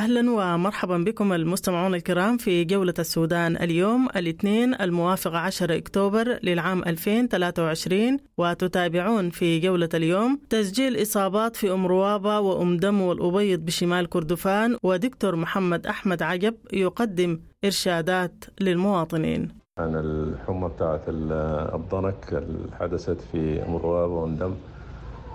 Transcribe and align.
أهلا 0.00 0.30
ومرحبا 0.30 0.98
بكم 0.98 1.32
المستمعون 1.32 1.94
الكرام 1.94 2.36
في 2.36 2.64
جولة 2.64 2.94
السودان 2.98 3.56
اليوم 3.56 4.08
الاثنين 4.16 4.74
الموافق 4.74 5.34
10 5.34 5.76
أكتوبر 5.76 6.38
للعام 6.42 6.82
2023 6.82 8.16
وتتابعون 8.38 9.30
في 9.30 9.58
جولة 9.60 9.88
اليوم 9.94 10.40
تسجيل 10.50 11.02
إصابات 11.02 11.56
في 11.56 11.72
أم 11.72 11.86
روابة 11.86 12.40
وأم 12.40 12.76
دم 12.76 13.00
والأبيض 13.00 13.60
بشمال 13.64 14.08
كردفان 14.08 14.76
ودكتور 14.82 15.36
محمد 15.36 15.86
أحمد 15.86 16.22
عجب 16.22 16.54
يقدم 16.72 17.40
إرشادات 17.64 18.44
للمواطنين. 18.60 19.48
عن 19.78 19.94
الحمى 19.96 20.68
بتاعت 20.68 21.02
الضنك 21.08 22.24
اللي 22.32 22.76
حدثت 22.80 23.20
في 23.32 23.62
أم 23.62 23.76
روابة 23.76 24.12
وأم 24.14 24.34
دم 24.36 24.54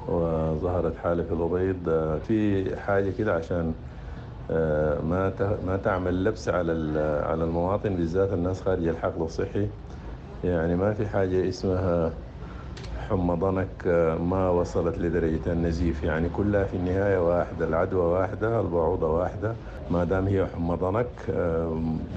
وظهرت 0.08 0.98
حالة 0.98 1.24
في 1.24 1.32
الأبيض 1.32 1.78
في 2.28 2.76
حاجة 2.76 3.12
كده 3.18 3.34
عشان 3.34 3.74
ما 4.50 5.34
ما 5.66 5.80
تعمل 5.84 6.24
لبس 6.24 6.50
على 6.50 7.00
على 7.26 7.44
المواطن 7.44 7.96
بالذات 7.96 8.34
الناس 8.34 8.62
خارج 8.62 8.88
الحقل 8.88 9.22
الصحي. 9.22 9.68
يعني 10.44 10.76
ما 10.76 10.94
في 10.94 11.08
حاجة 11.08 11.50
اسمها 11.50 12.12
حمى 13.10 13.36
ضنك 13.36 13.88
ما 14.22 14.50
وصلت 14.50 14.98
لدرجة 14.98 15.52
النزيف. 15.54 16.04
يعني 16.04 16.30
كلها 16.30 16.64
في 16.64 16.78
النهاية 16.78 17.18
واحدة 17.30 17.66
العدوى 17.68 18.06
واحدة 18.06 18.62
البعوضة 18.62 19.12
واحدة. 19.12 19.56
ما 19.92 20.04
دام 20.04 20.28
هي 20.28 20.46
حمى 20.46 20.76
ضنك 20.76 21.08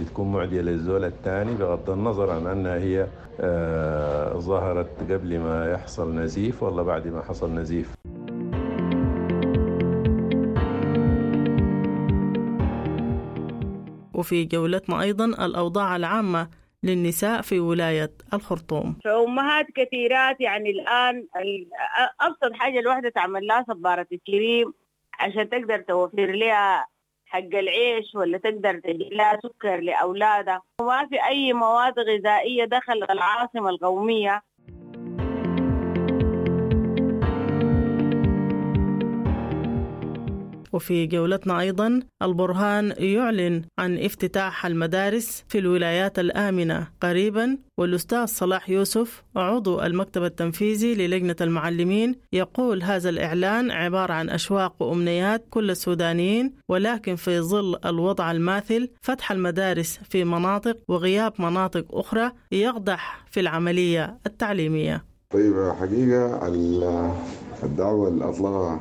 بتكون 0.01 0.33
معدية 0.33 0.61
للزول 0.61 1.05
الثاني 1.05 1.55
بغض 1.55 1.91
النظر 1.91 2.31
عن 2.31 2.47
أنها 2.47 2.75
هي 2.75 3.07
ظهرت 4.41 4.89
قبل 5.11 5.39
ما 5.39 5.73
يحصل 5.73 6.15
نزيف 6.15 6.63
ولا 6.63 6.83
بعد 6.83 7.07
ما 7.07 7.23
حصل 7.23 7.55
نزيف. 7.55 7.98
وفي 14.19 14.45
جولتنا 14.45 15.03
أيضا 15.03 15.25
الأوضاع 15.25 15.97
العامة 15.97 16.49
للنساء 16.83 17.43
في 17.43 17.61
ولاية 17.61 18.11
الخرطوم. 18.35 18.97
فأمهات 19.05 19.67
كثيرات 19.75 20.41
يعني 20.41 20.71
الآن 20.71 21.27
أبسط 22.21 22.53
حاجة 22.53 22.79
الواحدة 22.79 23.09
تعمل 23.09 23.47
لها 23.47 23.65
صبارة 23.69 24.07
الكريم 24.13 24.73
عشان 25.21 25.49
تقدر 25.49 25.79
توفر 25.81 26.27
لها 26.31 26.87
حق 27.27 27.39
العيش 27.39 28.15
ولا 28.15 28.39
تقدر 28.39 28.79
تجيب 28.79 29.13
لها 29.13 29.39
سكر 29.43 29.81
لأولادها. 29.81 30.63
وما 30.81 31.07
في 31.07 31.25
أي 31.29 31.53
مواد 31.53 31.95
غذائية 31.99 32.65
دخل 32.65 33.05
العاصمة 33.11 33.69
القومية 33.71 34.43
وفي 40.73 41.07
جولتنا 41.07 41.61
أيضا 41.61 42.01
البرهان 42.23 42.95
يعلن 42.99 43.63
عن 43.79 43.99
افتتاح 43.99 44.67
المدارس 44.67 45.45
في 45.49 45.59
الولايات 45.59 46.19
الآمنة 46.19 46.89
قريبا 47.01 47.59
والأستاذ 47.79 48.25
صلاح 48.27 48.71
يوسف 48.71 49.23
عضو 49.37 49.81
المكتب 49.83 50.25
التنفيذي 50.25 50.95
للجنة 50.95 51.37
المعلمين 51.41 52.15
يقول 52.33 52.83
هذا 52.83 53.09
الإعلان 53.09 53.71
عبارة 53.71 54.13
عن 54.13 54.31
أشواق 54.31 54.83
وأمنيات 54.83 55.45
كل 55.51 55.71
السودانيين 55.71 56.53
ولكن 56.69 57.17
في 57.17 57.41
ظل 57.41 57.79
الوضع 57.85 58.31
الماثل 58.31 58.89
فتح 59.03 59.33
المدارس 59.33 60.01
في 60.11 60.25
مناطق 60.25 60.77
وغياب 60.89 61.33
مناطق 61.39 61.85
أخرى 61.91 62.33
يقدح 62.53 63.25
في 63.31 63.41
العملية 63.41 64.19
التعليمية. 64.27 65.05
طيب 65.31 65.73
حقيقة 65.81 66.47
الدعوة 67.63 68.09
اللي 68.09 68.25
أطلقها 68.29 68.81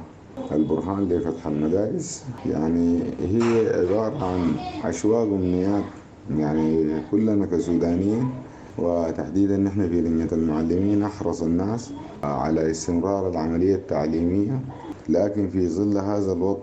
البرهان 0.52 1.08
لفتح 1.08 1.48
المدارس. 1.48 2.26
يعني 2.46 3.16
هي 3.20 3.70
عبارة 3.82 4.26
عن 4.26 4.60
أشواق 4.82 5.28
وأمنيات 5.28 6.00
يعني 6.30 7.02
كلنا 7.02 7.46
كسودانيين 7.46 8.44
وتحديدا 8.78 9.58
نحن 9.58 9.90
في 9.90 10.02
لجنة 10.02 10.30
المعلمين 10.32 11.04
أحرص 11.04 11.44
الناس 11.44 11.94
على 12.24 12.72
استمرار 12.72 13.30
العملية 13.30 13.76
التعليمية. 13.76 14.66
لكن 15.10 15.50
في 15.50 15.68
ظل 15.70 15.98
هذا 15.98 16.34
الوضع 16.34 16.62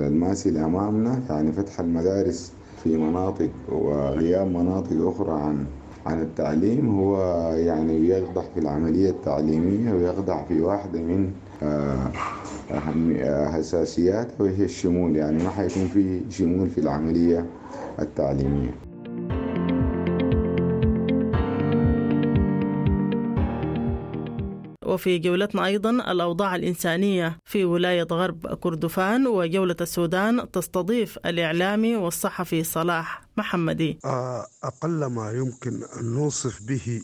الماسي 0.00 0.64
أمامنا 0.64 1.26
يعني 1.30 1.52
فتح 1.52 1.80
المدارس 1.80 2.56
في 2.76 2.96
مناطق 2.96 3.50
وغياب 3.68 4.46
مناطق 4.46 5.08
أخرى 5.08 5.40
عن 5.40 5.75
عن 6.06 6.22
التعليم 6.22 6.98
هو 6.98 7.16
يعني 7.52 7.98
بيقدح 7.98 8.42
في 8.54 8.60
العملية 8.60 9.10
التعليمية 9.10 9.92
ويقدح 9.92 10.44
في 10.48 10.60
واحدة 10.60 11.00
من 11.00 11.30
أهم 12.70 13.16
حساسيات 13.52 14.28
وهي 14.40 14.64
الشمول 14.64 15.16
يعني 15.16 15.42
ما 15.44 15.50
حيكون 15.50 15.86
في 15.94 16.20
شمول 16.30 16.70
في 16.70 16.78
العملية 16.78 17.44
التعليمية. 17.98 18.85
وفي 24.96 25.18
جولتنا 25.18 25.66
أيضا 25.66 25.90
الأوضاع 25.90 26.54
الإنسانية 26.56 27.38
في 27.44 27.64
ولاية 27.64 28.06
غرب 28.12 28.54
كردفان 28.54 29.26
وجولة 29.26 29.76
السودان 29.80 30.50
تستضيف 30.50 31.18
الإعلامي 31.26 31.96
والصحفي 31.96 32.64
صلاح 32.64 33.22
محمدي. 33.36 33.98
أقل 34.64 35.06
ما 35.06 35.30
يمكن 35.32 35.82
أن 36.00 36.04
نوصف 36.04 36.62
به 36.62 37.02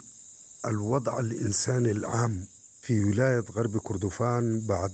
الوضع 0.67 1.21
الإنساني 1.21 1.91
العام 1.91 2.45
في 2.83 3.05
ولاية 3.05 3.45
غرب 3.57 3.79
كردفان 3.79 4.61
بعد 4.69 4.91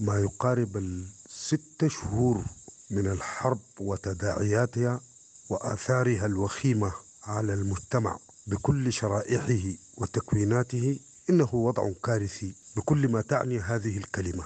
ما 0.00 0.18
يقارب 0.20 0.76
الست 0.76 1.86
شهور 1.86 2.44
من 2.90 3.06
الحرب 3.06 3.60
وتداعياتها 3.80 5.00
وآثارها 5.50 6.26
الوخيمة 6.26 6.92
على 7.24 7.54
المجتمع 7.54 8.18
بكل 8.46 8.92
شرائحه 8.92 9.62
وتكويناته 9.96 10.98
إنه 11.30 11.54
وضع 11.54 11.92
كارثي 12.04 12.54
بكل 12.76 13.08
ما 13.08 13.20
تعني 13.20 13.58
هذه 13.58 13.98
الكلمة. 13.98 14.44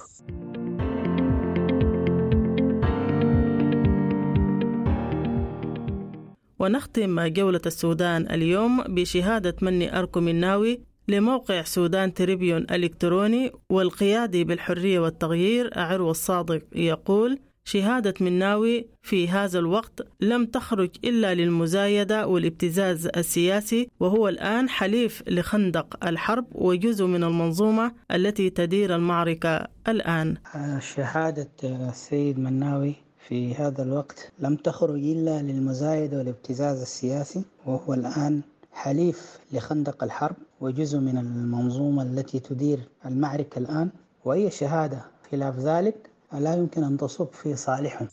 ونختم 6.59 7.27
جولة 7.27 7.61
السودان 7.65 8.31
اليوم 8.31 8.83
بشهادة 8.83 9.55
مني 9.61 9.99
أركو 9.99 10.19
الناوي 10.19 10.81
لموقع 11.07 11.63
سودان 11.63 12.13
تريبيون 12.13 12.61
الإلكتروني 12.61 13.51
والقيادي 13.69 14.43
بالحرية 14.43 14.99
والتغيير 14.99 15.79
عروة 15.79 16.11
الصادق 16.11 16.61
يقول 16.75 17.39
شهادة 17.63 18.13
مناوي 18.21 18.87
في 19.01 19.27
هذا 19.27 19.59
الوقت 19.59 20.01
لم 20.21 20.45
تخرج 20.45 20.89
إلا 21.03 21.33
للمزايدة 21.33 22.27
والابتزاز 22.27 23.07
السياسي 23.17 23.89
وهو 23.99 24.27
الآن 24.27 24.69
حليف 24.69 25.23
لخندق 25.27 26.07
الحرب 26.07 26.45
وجزء 26.51 27.05
من 27.05 27.23
المنظومة 27.23 27.91
التي 28.11 28.49
تدير 28.49 28.95
المعركة 28.95 29.67
الآن. 29.87 30.37
شهادة 30.79 31.49
السيد 31.63 32.39
مناوي 32.39 32.95
في 33.27 33.55
هذا 33.55 33.83
الوقت 33.83 34.31
لم 34.39 34.55
تخرج 34.55 35.03
إلا 35.03 35.41
للمزايدة 35.41 36.17
والابتزاز 36.17 36.81
السياسي 36.81 37.43
وهو 37.65 37.93
الآن 37.93 38.41
حليف 38.71 39.39
لخندق 39.53 40.03
الحرب 40.03 40.35
وجزء 40.61 40.99
من 40.99 41.17
المنظومة 41.17 42.03
التي 42.03 42.39
تدير 42.39 42.79
المعركة 43.05 43.59
الآن 43.59 43.89
وأي 44.25 44.51
شهادة. 44.51 45.01
خلاف 45.31 45.59
ذلك 45.59 46.08
لا 46.33 46.55
يمكن 46.55 46.83
أن 46.83 46.97
تصب 46.97 47.27
في 47.33 47.55
صالحهم 47.55 48.07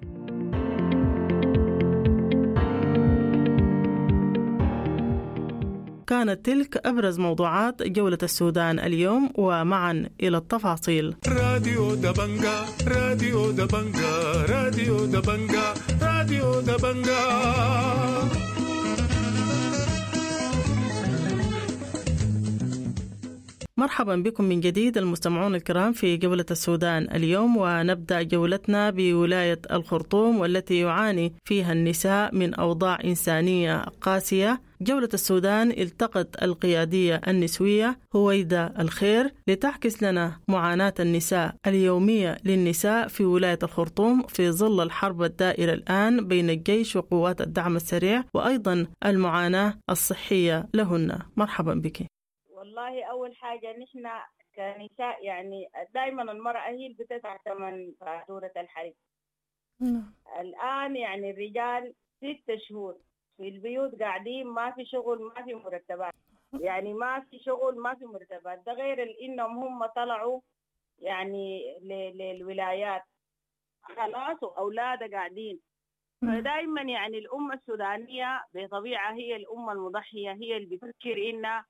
كانت 6.06 6.46
تلك 6.46 6.86
أبرز 6.86 7.18
موضوعات 7.18 7.82
جولة 7.82 8.18
السودان 8.22 8.78
اليوم 8.78 9.30
ومعا 9.34 10.08
إلى 10.20 10.36
التفاصيل. 10.36 11.16
راديو 11.28 11.94
دبنجا 11.94 12.64
راديو 12.88 13.50
دبنجا 13.50 14.12
راديو 14.48 15.06
دبنجا 15.06 15.74
راديو 16.02 16.60
دبنجا. 16.60 17.20
مرحبا 23.78 24.16
بكم 24.16 24.44
من 24.44 24.60
جديد 24.60 24.98
المستمعون 24.98 25.54
الكرام 25.54 25.92
في 25.92 26.16
جولة 26.16 26.44
السودان 26.50 27.08
اليوم 27.14 27.56
ونبدأ 27.56 28.22
جولتنا 28.22 28.90
بولاية 28.90 29.60
الخرطوم 29.72 30.38
والتي 30.40 30.78
يعاني 30.78 31.32
فيها 31.44 31.72
النساء 31.72 32.34
من 32.34 32.54
أوضاع 32.54 32.98
إنسانية 33.04 33.84
قاسية. 34.00 34.60
جولة 34.80 35.08
السودان 35.14 35.70
التقت 35.70 36.42
القيادية 36.42 37.20
النسوية 37.28 37.98
هويدا 38.16 38.74
الخير 38.80 39.34
لتعكس 39.48 40.02
لنا 40.02 40.40
معاناة 40.48 40.94
النساء 41.00 41.54
اليومية 41.66 42.38
للنساء 42.44 43.08
في 43.08 43.24
ولاية 43.24 43.58
الخرطوم 43.62 44.22
في 44.22 44.50
ظل 44.50 44.80
الحرب 44.82 45.22
الدائرة 45.22 45.72
الآن 45.72 46.28
بين 46.28 46.50
الجيش 46.50 46.96
وقوات 46.96 47.40
الدعم 47.40 47.76
السريع 47.76 48.24
وأيضا 48.34 48.86
المعاناة 49.06 49.74
الصحية 49.90 50.68
لهن. 50.74 51.18
مرحبا 51.36 51.74
بك. 51.74 52.15
والله 52.76 53.04
أول 53.04 53.36
حاجة 53.36 53.76
نحن 53.78 54.08
كنساء 54.56 55.24
يعني 55.24 55.68
دائما 55.94 56.22
المرأة 56.22 56.68
هي 56.68 56.86
اللي 56.86 56.96
بتدفع 57.04 57.36
ثمن 57.36 57.92
فاتورة 58.00 58.52
الحرب 58.56 58.92
نعم. 59.80 60.14
الآن 60.40 60.96
يعني 60.96 61.30
الرجال 61.30 61.94
ست 62.16 62.54
شهور 62.68 62.96
في 63.36 63.48
البيوت 63.48 64.02
قاعدين 64.02 64.46
ما 64.46 64.70
في 64.70 64.84
شغل 64.84 65.22
ما 65.22 65.44
في 65.44 65.54
مرتبات. 65.54 66.12
يعني 66.60 66.94
ما 66.94 67.20
في 67.20 67.38
شغل 67.38 67.78
ما 67.78 67.94
في 67.94 68.04
مرتبات. 68.04 68.62
ده 68.66 68.72
غير 68.72 69.16
إنهم 69.22 69.58
هم 69.58 69.86
طلعوا 69.86 70.40
يعني 70.98 71.78
للولايات. 72.14 73.02
خلاص 73.82 74.42
واولادها 74.42 75.08
قاعدين. 75.08 75.60
فدائما 76.22 76.82
يعني 76.82 77.18
الأمة 77.18 77.54
السودانية 77.54 78.44
بطبيعة 78.54 79.12
هي 79.12 79.36
الأمة 79.36 79.72
المضحية 79.72 80.32
هي 80.32 80.56
اللي 80.56 80.76
بتفكر 80.76 81.30
إنها 81.30 81.66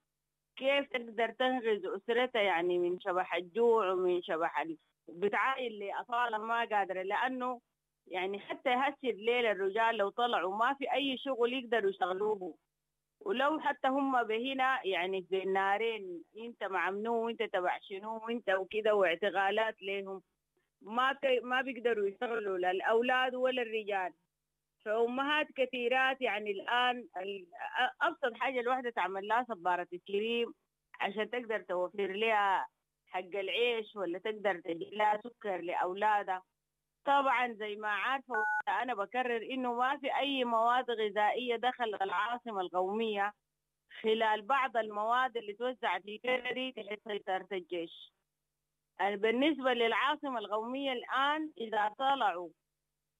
كيف 0.57 0.89
تقدر 0.91 1.31
تنقذ 1.31 1.97
أسرتها 1.97 2.43
يعني 2.43 2.79
من 2.79 3.01
شبح 3.01 3.35
الجوع 3.35 3.93
ومن 3.93 4.23
شبح 4.23 4.61
ال... 4.61 4.77
بتعاين 5.09 5.73
لاطفالها 5.73 6.39
ما 6.39 6.65
قادرة؟ 6.65 7.03
لأنه 7.03 7.61
يعني 8.07 8.39
حتى 8.39 8.71
هسه 8.71 9.11
الليل 9.11 9.47
الرجال 9.47 9.97
لو 9.97 10.09
طلعوا 10.09 10.57
ما 10.57 10.75
في 10.75 10.93
أي 10.93 11.19
شغل 11.19 11.53
يقدروا 11.53 11.91
يشغلوه 11.91 12.55
ولو 13.21 13.61
حتى 13.61 13.89
هم 13.89 14.23
بهنا 14.23 14.87
يعني 14.87 15.23
في 15.23 15.43
النارين 15.43 16.23
أنت 16.39 16.65
مع 16.65 16.91
منو 16.91 17.27
وأنت 17.27 17.43
تبع 17.43 17.79
شنو 17.83 18.17
وأنت 18.25 18.51
وكده 18.51 18.95
واعتقالات 18.95 19.83
لهم 19.83 20.23
ما. 20.83 21.19
ما 21.43 21.63
بيقدروا 21.63 22.07
يشتغلوا 22.07 22.59
لا 22.59 22.71
الأولاد 22.71 23.35
ولا 23.35 23.63
الرجال. 23.63 24.13
فأمهات 24.87 25.47
كثيرات 25.57 26.21
يعني 26.21 26.51
الآن 26.51 27.09
ال- 27.17 27.47
أبسط 28.03 28.35
حاجة 28.35 28.61
الواحده 28.61 28.91
تعمل 28.91 29.29
لها 29.29 29.45
صبارة 29.49 29.87
الكريم 29.93 30.55
عشان 31.01 31.31
تقدر 31.31 31.61
توفر 31.63 32.07
لها 32.13 32.67
حق 33.07 33.19
العيش 33.35 33.97
ولا 33.97 34.19
تقدر 34.19 34.61
تجيب 34.61 34.93
لها 34.95 35.21
سكر 35.25 35.57
لأولادها. 35.61 36.43
طبعا 37.05 37.53
زي 37.53 37.77
ما 37.77 37.89
عارفة 37.89 38.35
أنا 38.69 38.95
بكرر 38.95 39.43
إنه 39.43 39.75
ما 39.75 39.97
في 39.99 40.17
أي 40.17 40.45
مواد 40.45 40.91
غذائية 40.91 41.57
دخل 41.57 41.95
العاصمة 42.03 42.61
القومية 42.61 43.33
خلال 44.03 44.43
بعض 44.43 44.77
المواد 44.77 45.37
اللي 45.37 45.53
توزعت 45.53 46.03
في 46.03 46.19
كندي 46.19 46.73
تحت 46.73 46.99
سيطره 47.09 47.49
الجيش 47.53 48.13
بالنسبة 49.01 49.73
للعاصمة 49.73 50.39
القومية 50.39 50.93
الآن 50.93 51.53
إذا 51.61 51.89
طلعوا 51.99 52.49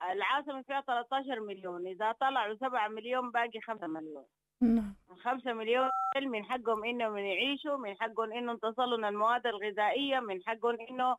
العاصمة 0.03 0.63
فيها 0.63 0.81
13 0.81 1.41
مليون 1.41 1.87
إذا 1.87 2.13
طلعوا 2.13 2.55
7 2.55 2.89
مليون 2.89 3.31
باقي 3.31 3.61
5 3.61 3.87
مليون. 3.87 4.25
نعم. 4.61 4.95
خمسة 5.25 5.53
مليون 5.53 5.91
من 6.23 6.45
حقهم 6.45 6.85
إنهم 6.85 7.19
يعيشوا 7.19 7.77
من 7.77 7.97
حقهم 8.01 8.33
إنهم 8.33 8.57
تصلنا 8.57 9.09
المواد 9.09 9.47
الغذائية 9.47 10.21
من 10.21 10.41
حقهم 10.47 10.77
انه 10.91 11.17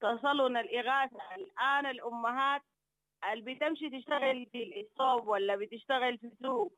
تصلنا 0.00 0.60
الإغاثة. 0.60 1.18
الآن 1.36 1.86
الأمهات 1.86 2.62
اللي 3.32 3.54
بتمشي 3.54 3.90
تشتغل 3.90 4.46
في 4.52 4.80
الصوب 4.80 5.28
ولا 5.28 5.56
بتشتغل 5.56 6.18
في 6.18 6.30
سوق 6.42 6.72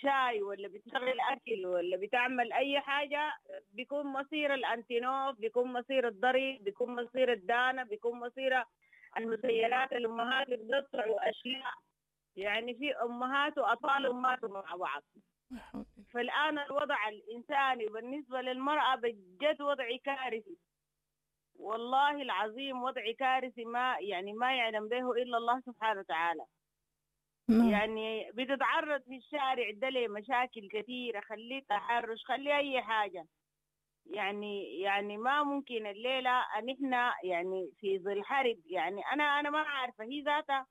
شاي 0.00 0.42
ولا 0.42 0.68
بتشتغل 0.68 1.20
أكل 1.20 1.66
ولا 1.66 1.96
بتعمل 1.96 2.52
أي 2.52 2.80
حاجة 2.80 3.32
بيكون 3.72 4.06
مصير 4.06 4.54
الأنتينوف 4.54 5.36
بيكون 5.38 5.72
مصير 5.72 6.08
الضري 6.08 6.58
بيكون 6.58 7.02
مصير 7.02 7.32
الدانة 7.32 7.82
بيكون 7.82 8.20
مصير 8.20 8.64
المسيرات 9.16 9.92
الأمهات 9.92 10.46
بيقطعوا 10.48 11.30
أشياء 11.30 11.74
يعني 12.36 12.74
في 12.74 12.94
أمهات 12.96 13.58
وأطفال 13.58 14.14
ماتوا 14.14 14.48
مع 14.48 14.76
بعض. 14.76 15.02
فالآن 16.14 16.58
الوضع 16.58 17.08
الإنساني 17.08 17.86
بالنسبة 17.86 18.40
للمرأة 18.40 18.94
بجد 18.96 19.62
وضع 19.62 19.96
كارثي. 20.04 20.56
والله 21.58 22.22
العظيم 22.22 22.82
وضع 22.82 23.12
كارثي 23.18 23.64
ما 23.64 23.96
يعني 24.00 24.32
ما 24.32 24.56
يعلم 24.56 24.88
به 24.88 25.12
إلا 25.12 25.36
الله 25.36 25.60
سبحانه 25.60 26.00
وتعالى. 26.00 26.44
نعم. 27.48 27.68
يعني 27.68 28.30
بتتعرض 28.32 29.02
في 29.02 29.16
الشارع 29.16 29.70
ده 29.70 29.88
لمشاكل 29.88 30.68
كثيرة 30.68 31.20
خليه 31.20 31.62
تحرش 31.68 32.24
خليه 32.24 32.56
أي 32.56 32.82
حاجة. 32.82 33.26
يعني 34.08 34.80
يعني 34.80 35.16
ما 35.16 35.42
ممكن 35.42 35.86
الليلة 35.86 36.30
أن 36.58 36.70
إحنا 36.70 37.12
يعني 37.24 37.70
في 37.80 37.98
ظل 37.98 38.24
حرب. 38.24 38.58
يعني 38.66 39.02
أنا 39.12 39.24
أنا 39.40 39.50
ما 39.50 39.58
عارفة 39.58 40.04
هي 40.04 40.20
ذاتها 40.22 40.66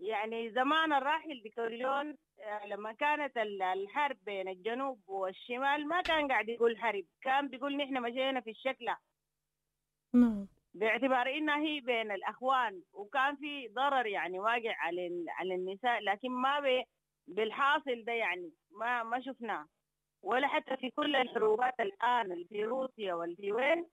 يعني 0.00 0.50
زمان 0.50 0.92
الراحل 0.92 1.40
ديكوريون 1.42 2.16
آه، 2.40 2.66
لما 2.66 2.92
كانت 2.92 3.36
ال- 3.36 3.62
الحرب 3.62 4.16
بين 4.22 4.48
الجنوب 4.48 5.00
والشمال 5.08 5.88
ما 5.88 6.00
كان 6.02 6.28
قاعد 6.28 6.48
يقول 6.48 6.78
حرب. 6.78 7.04
كان 7.22 7.48
بيقول 7.48 7.76
نحن 7.76 8.02
مشينا 8.02 8.40
في 8.40 8.50
الشكلة. 8.50 8.96
نعم. 10.14 10.46
باعتبار 10.74 11.28
إنها 11.34 11.58
هي 11.58 11.80
بين 11.80 12.10
الأخوان. 12.12 12.82
وكان 12.92 13.36
في 13.36 13.68
ضرر 13.68 14.06
يعني 14.06 14.38
واقع 14.38 14.74
على 14.78 15.24
على 15.28 15.54
النساء 15.54 16.00
لكن 16.00 16.30
ما 16.30 16.82
بالحاصل 17.26 18.04
ده 18.04 18.12
يعني 18.12 18.52
ما 18.70 19.02
ما 19.02 19.20
شفناه. 19.20 19.66
ولا 20.22 20.46
حتى 20.48 20.76
في 20.76 20.90
كل 20.90 21.16
الحروبات 21.16 21.80
الآن 21.80 22.32
اللي 22.32 22.44
في 22.44 22.64
روسيا 22.64 23.14
واللي 23.14 23.36
في 23.36 23.52
وين 23.52 23.86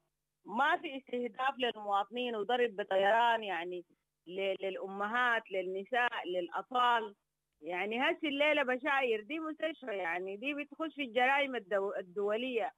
ما 0.45 0.77
في 0.77 0.98
استهداف 0.98 1.56
للمواطنين 1.57 2.36
وضرب 2.36 2.75
بطيران 2.75 3.44
يعني 3.44 3.86
ل- 4.27 4.56
للأمهات 4.66 5.51
للنساء 5.51 6.27
للأطفال. 6.27 7.16
يعني 7.62 8.01
هسه 8.01 8.27
الليلة 8.27 8.63
بشاير 8.63 9.22
دي 9.24 9.39
مستشفى 9.39 9.98
يعني 9.98 10.38
دي 10.38 10.54
بتخش 10.54 10.95
في 10.95 11.01
الجرائم 11.04 11.56
الدو 11.56 11.94
الدولية. 11.94 12.71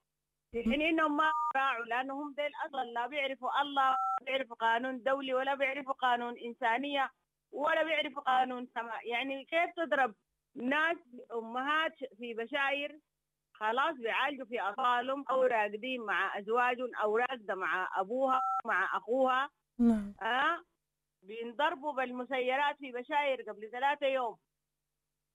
في 0.51 0.63
حين 0.63 0.81
إنهم 0.81 1.17
ما 1.17 1.31
راعوا 1.55 1.85
لانهم 1.85 2.33
ديل 2.33 2.51
أصلا 2.65 2.83
لا 2.83 3.07
بيعرفوا 3.07 3.61
الله 3.61 3.89
ولا 3.89 3.97
بيعرفوا 4.25 4.55
قانون 4.55 5.03
دولي 5.03 5.33
ولا 5.33 5.55
بيعرفوا 5.55 5.93
قانون 5.93 6.37
إنسانية 6.37 7.09
ولا 7.51 7.83
بيعرفوا 7.83 8.21
قانون 8.21 8.67
سماء. 8.75 9.07
يعني 9.07 9.45
كيف 9.45 9.69
تضرب 9.75 10.15
ناس 10.55 10.97
أمهات 11.33 11.95
في 12.17 12.33
بشاير؟ 12.33 12.99
خلاص 13.59 13.95
بيعالجوا 13.95 14.45
في 14.45 14.61
أطفالهم 14.61 15.25
أو 15.29 15.43
راقدين 15.43 16.01
مع 16.01 16.39
أزواجهم 16.39 16.95
أو 17.03 17.17
راقدة 17.17 17.55
مع 17.55 17.87
أبوها 17.97 18.39
مع 18.65 18.97
أخوها. 18.97 19.49
نعم. 19.79 20.13
ها 20.21 20.63
بينضربوا 21.23 21.93
بالمسيرات 21.93 22.77
في 22.77 22.91
بشاير 22.91 23.41
قبل 23.41 23.69
ثلاثة 23.71 24.07
يوم. 24.07 24.35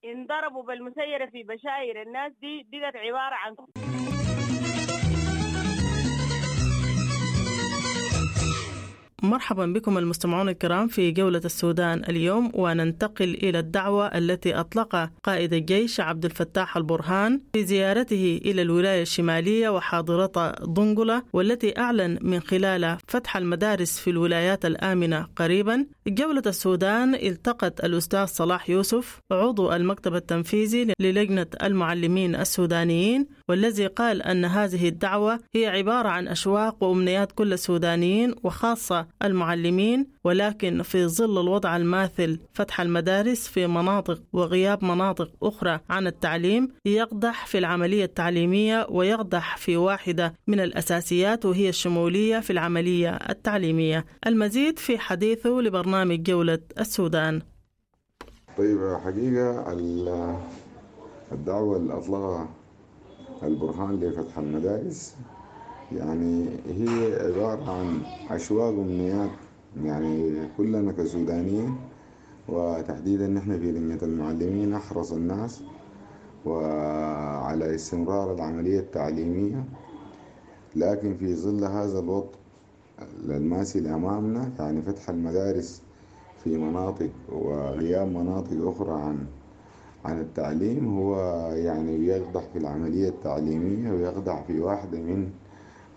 انضربوا 0.05 0.63
بالمسيرة 0.63 1.25
في 1.25 1.43
بشاير. 1.43 2.01
الناس 2.01 2.33
دي 2.33 2.67
بقت 2.71 2.95
عبارة 2.95 3.35
عن 3.35 3.55
مرحبا 9.23 9.65
بكم 9.65 9.97
المستمعون 9.97 10.49
الكرام 10.49 10.87
في 10.87 11.11
جولة 11.11 11.41
السودان 11.45 12.03
اليوم 12.09 12.51
وننتقل 12.53 13.33
إلى 13.43 13.59
الدعوة 13.59 14.05
التي 14.07 14.55
أطلقها 14.55 15.11
قائد 15.23 15.53
الجيش 15.53 15.99
عبد 15.99 16.25
الفتاح 16.25 16.77
البرهان 16.77 17.41
في 17.53 17.65
زيارته 17.65 18.41
إلى 18.45 18.61
الولاية 18.61 19.01
الشمالية 19.01 19.69
وحاضرة 19.69 20.51
ضنقلة 20.63 21.23
والتي 21.33 21.79
أعلن 21.79 22.19
من 22.21 22.39
خلالها 22.39 22.97
فتح 23.07 23.37
المدارس 23.37 23.99
في 23.99 24.09
الولايات 24.09 24.65
الآمنة 24.65 25.27
قريبا. 25.35 25.85
جولة 26.07 26.43
السودان 26.45 27.15
التقت 27.15 27.85
الأستاذ 27.85 28.25
صلاح 28.25 28.69
يوسف 28.69 29.19
عضو 29.31 29.71
المكتب 29.73 30.15
التنفيذي 30.15 30.93
للجنة 30.99 31.47
المعلمين 31.63 32.35
السودانيين 32.35 33.27
والذي 33.49 33.87
قال 33.87 34.21
أن 34.21 34.45
هذه 34.45 34.87
الدعوة 34.87 35.39
هي 35.55 35.67
عبارة 35.67 36.09
عن 36.09 36.27
أشواق 36.27 36.83
وأمنيات 36.83 37.31
كل 37.31 37.53
السودانيين 37.53 38.35
وخاصة 38.43 39.12
المعلمين 39.23 40.07
ولكن 40.23 40.81
في 40.81 41.07
ظل 41.07 41.41
الوضع 41.41 41.77
الماثل 41.77 42.39
فتح 42.53 42.81
المدارس 42.81 43.47
في 43.47 43.67
مناطق 43.67 44.23
وغياب 44.33 44.83
مناطق 44.83 45.31
أخرى 45.43 45.79
عن 45.89 46.07
التعليم 46.07 46.69
يقدح 46.85 47.45
في 47.45 47.57
العملية 47.57 48.05
التعليمية 48.05 48.87
ويقدح 48.89 49.57
في 49.57 49.77
واحدة 49.77 50.33
من 50.47 50.59
الأساسيات 50.59 51.45
وهي 51.45 51.69
الشمولية 51.69 52.39
في 52.39 52.49
العملية 52.49 53.09
التعليمية. 53.29 54.05
المزيد 54.27 54.79
في 54.79 54.97
حديثه 54.99 55.49
لبرنامج 55.49 56.23
جولة 56.23 56.59
السودان. 56.79 57.41
طيب 58.57 58.97
حقيقة 59.03 59.73
ال- 59.73 60.37
الدعوة 61.31 61.77
اللي 61.77 61.93
أطلقها 61.93 62.49
البرهان 63.43 63.99
لفتح 63.99 64.37
المدارس 64.37 65.15
يعني 65.91 66.59
هي 66.67 67.15
عبارة 67.27 67.71
عن 67.71 68.01
أشواق 68.29 68.73
وأمنيات 68.73 69.29
يعني 69.83 70.33
كلنا 70.57 70.91
كسودانيين 70.91 71.75
وتحديدا 72.47 73.27
نحن 73.27 73.59
في 73.59 73.71
لجنة 73.71 73.99
المعلمين 74.03 74.69
نحرص 74.71 75.11
الناس 75.11 75.63
وعلى 76.45 77.75
استمرار 77.75 78.33
العملية 78.35 78.79
التعليمية. 78.79 79.63
لكن 80.75 81.17
في 81.17 81.35
ظل 81.35 81.63
هذا 81.63 81.99
الوضع 81.99 82.27
الماسي 83.29 83.79
أمامنا 83.79 84.51
يعني 84.59 84.81
فتح 84.81 85.09
المدارس 85.09 85.81
في 86.43 86.57
مناطق 86.57 87.09
وغياب 87.29 88.07
مناطق 88.07 88.67
أخرى 88.67 89.01
عن 89.01 89.25
عن 90.05 90.19
التعليم 90.19 90.97
هو 90.97 91.15
يعني 91.55 91.97
بيقدح 91.97 92.41
في 92.53 92.59
العملية 92.59 93.09
التعليمية 93.09 93.91
ويقدح 93.91 94.43
في 94.47 94.59
واحدة 94.59 95.01
من 95.01 95.31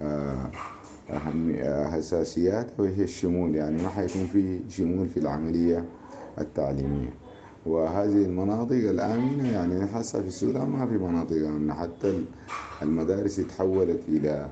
آه، 0.03 0.51
أهم 1.11 1.51
آه، 1.51 1.99
أساسيات 1.99 2.67
وهي 2.79 3.05
الشمول. 3.05 3.55
يعني 3.55 3.83
ما 3.83 3.89
حيكون 3.89 4.27
في 4.27 4.61
شمول 4.69 5.09
في 5.09 5.17
العملية 5.21 5.85
التعليمية. 6.39 7.11
وهذه 7.67 8.25
المناطق 8.25 8.73
الآمنة 8.77 9.53
يعني 9.53 9.87
حاسة 9.87 10.21
في 10.23 10.29
السودان 10.29 10.69
ما 10.69 10.87
في 10.87 10.99
مناطق 10.99 11.37
آمنة. 11.37 11.75
حتى 11.75 12.25
المدارس 12.83 13.37
تحولت 13.37 14.01
إلى 14.09 14.49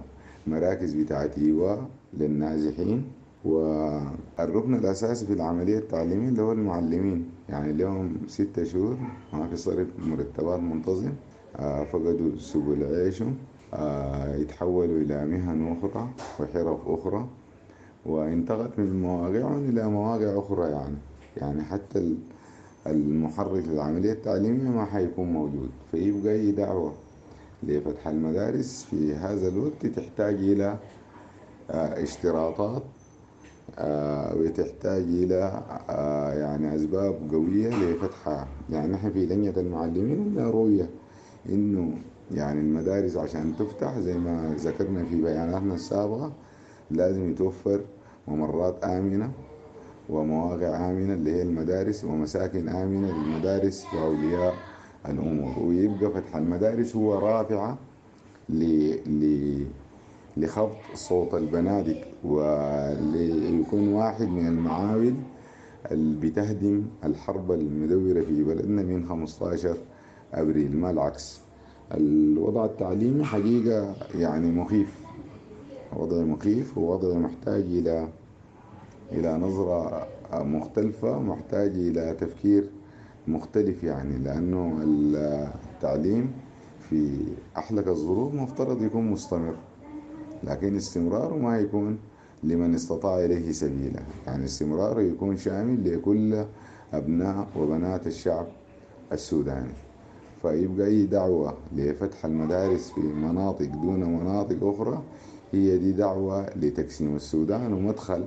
مراكز 0.46 0.94
بتاعت 0.94 1.38
إيواء 1.38 1.88
للنازحين. 2.14 3.04
والركن 3.44 4.74
الأساسي 4.74 5.26
في 5.26 5.32
العملية 5.32 5.78
التعليمية 5.78 6.28
اللي 6.28 6.42
هو 6.42 6.52
المعلمين. 6.52 7.30
يعني 7.48 7.72
لهم 7.72 8.16
ستة 8.28 8.64
شهور 8.64 8.96
ما 9.32 9.48
في 9.48 9.56
صرف 9.56 9.86
مرتبات 9.98 10.60
منتظم 10.60 11.12
آه، 11.56 11.84
فقدوا 11.84 12.38
سبل 12.38 12.84
عيشهم. 12.94 13.28
آه، 13.28 13.53
يتحولوا 14.40 15.00
إلى 15.00 15.26
مهن 15.26 15.76
أخرى 15.78 16.08
وحرف 16.40 16.88
أخرى 16.88 17.28
وانتقلت 18.06 18.78
من 18.78 19.02
مواقعهم 19.02 19.68
إلى 19.68 19.88
مواقع 19.88 20.38
أخرى 20.38 20.70
يعني. 20.70 20.96
يعني 21.36 21.62
حتى 21.62 22.14
المحرك 22.86 23.64
للعملية 23.68 24.12
التعليمية 24.12 24.70
ما 24.70 24.84
حيكون 24.84 25.32
موجود. 25.32 25.70
فيبقى 25.90 26.32
أي 26.32 26.52
دعوة 26.52 26.92
لفتح 27.62 28.08
المدارس 28.08 28.84
في 28.90 29.14
هذا 29.14 29.48
الوقت 29.48 29.86
تحتاج 29.86 30.34
إلى 30.34 30.78
آه، 31.70 32.02
اشتراطات 32.02 32.82
آه، 33.78 34.34
وتحتاج 34.36 35.02
إلى 35.02 35.62
آه، 35.90 36.32
يعني 36.32 36.74
أسباب 36.76 37.30
قوية 37.32 37.68
لفتحها. 37.68 38.46
يعني 38.70 38.92
نحن 38.92 39.10
في 39.12 39.26
لجنة 39.26 39.54
المعلمين 39.56 40.20
عندنا 40.20 40.50
رؤية 40.50 40.90
إنه 41.48 41.98
يعني 42.34 42.60
المدارس 42.60 43.16
عشان 43.16 43.56
تفتح 43.58 43.98
زي 43.98 44.18
ما 44.18 44.54
ذكرنا 44.58 45.04
في 45.04 45.22
بياناتنا 45.22 45.74
السابقة 45.74 46.32
لازم 46.90 47.30
يتوفر 47.30 47.80
ممرات 48.28 48.84
آمنة 48.84 49.30
ومواقع 50.08 50.90
آمنة 50.90 51.14
اللي 51.14 51.32
هي 51.32 51.42
المدارس 51.42 52.04
ومساكن 52.04 52.68
آمنة 52.68 53.12
للمدارس 53.18 53.86
وأولياء 53.94 54.54
الأمور. 55.08 55.58
ويبقى 55.58 56.10
فتح 56.10 56.36
المدارس 56.36 56.96
هو 56.96 57.14
رافعة 57.18 57.78
لخفض 60.36 60.72
صوت 60.94 61.34
البنادق 61.34 62.00
وليكون 62.24 63.88
واحد 63.92 64.28
من 64.28 64.46
المعاول 64.46 65.14
اللي 65.90 66.20
بتهدم 66.30 66.82
الحرب 67.04 67.52
المدورة 67.52 68.20
في 68.24 68.44
بلدنا 68.44 68.82
من 68.82 69.06
15 69.08 69.76
أبريل. 70.34 70.76
ما 70.76 70.90
العكس. 70.90 71.43
الوضع 71.96 72.64
التعليمي 72.64 73.24
حقيقة 73.24 73.94
يعني 74.14 74.50
مخيف. 74.50 74.94
وضع 75.96 76.16
مخيف 76.22 76.78
ووضع 76.78 77.18
محتاج 77.18 77.62
إلى 77.62 78.08
إلى 79.12 79.38
نظرة 79.38 80.08
مختلفة 80.32 81.18
محتاج 81.22 81.70
إلى 81.70 82.16
تفكير 82.20 82.70
مختلف 83.28 83.84
يعني 83.84 84.18
لأنه 84.18 84.80
التعليم 84.82 86.32
في 86.90 87.18
أحلك 87.56 87.88
الظروف 87.88 88.34
مفترض 88.34 88.82
يكون 88.82 89.10
مستمر 89.10 89.54
لكن 90.44 90.76
استمراره 90.76 91.36
ما 91.36 91.58
يكون 91.58 91.98
لمن 92.42 92.74
استطاع 92.74 93.24
إليه 93.24 93.52
سبيلا 93.52 94.00
يعني 94.26 94.44
استمراره 94.44 95.00
يكون 95.00 95.36
شامل 95.36 95.94
لكل 95.94 96.44
أبناء 96.92 97.46
وبنات 97.58 98.06
الشعب 98.06 98.46
السوداني. 99.12 99.83
فيبقى 100.44 100.86
أي 100.86 101.06
دعوة 101.06 101.54
لفتح 101.76 102.24
المدارس 102.24 102.90
في 102.90 103.00
مناطق 103.00 103.66
دون 103.66 104.04
مناطق 104.04 104.56
أخرى 104.62 105.02
هي 105.52 105.78
دي 105.78 105.92
دعوة 105.92 106.46
لتقسيم 106.56 107.16
السودان 107.16 107.72
ومدخل 107.72 108.26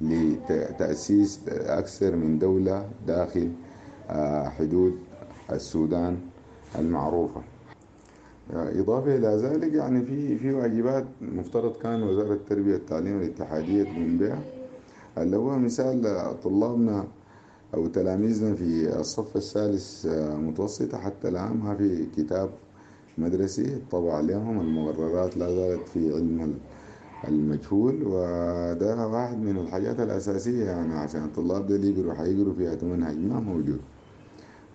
لتأسيس 0.00 1.40
أكثر 1.48 2.16
من 2.16 2.38
دولة 2.38 2.88
داخل 3.06 3.48
آه، 4.10 4.48
حدود 4.48 4.92
السودان 5.52 6.16
المعروفة. 6.78 7.40
إضافة 8.54 9.16
إلى 9.16 9.28
ذلك 9.28 9.72
يعني 9.74 10.02
في 10.04 10.36
في 10.36 10.52
واجبات 10.52 11.04
مفترض 11.20 11.72
كان 11.82 12.02
وزارة 12.02 12.32
التربية 12.32 12.72
والتعليم 12.72 13.20
الاتحادية 13.20 13.82
تقوم 13.82 14.18
بها. 14.18 14.38
اللي 15.18 15.36
هو 15.36 15.58
مثال 15.58 16.02
طلابنا 16.44 17.04
أو 17.74 17.86
تلاميذنا 17.86 18.54
في 18.54 19.00
الصف 19.00 19.36
الثالث 19.36 20.06
آه، 20.06 20.36
متوسطة 20.36 20.98
حتى 20.98 21.28
الآن 21.28 21.56
ما 21.56 21.74
في 21.74 22.06
كتاب 22.16 22.50
مدرسي 23.18 23.78
طبع 23.90 24.20
لهم 24.20 24.60
المقررات 24.60 25.36
لا 25.36 25.54
زالت 25.54 25.88
في 25.88 26.14
علم 26.14 26.54
المجهول. 27.28 28.02
وده 28.06 29.06
واحد 29.08 29.38
من 29.38 29.56
الحاجات 29.56 30.00
الأساسية 30.00 30.64
يعني 30.64 30.94
عشان 30.94 31.24
الطلاب 31.24 31.66
دول 31.66 31.84
يقروا 31.84 32.14
حيقروا 32.14 32.54
فيها 32.54 32.76
منهج 32.82 33.18
ما 33.18 33.40
موجود. 33.40 33.80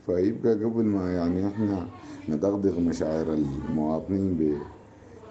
فيبقى 0.06 0.54
قبل 0.54 0.84
ما 0.84 1.14
يعني 1.14 1.48
إحنا 1.48 1.88
ندغدغ 2.30 2.80
مشاعر 2.80 3.34
المواطنين 3.34 4.38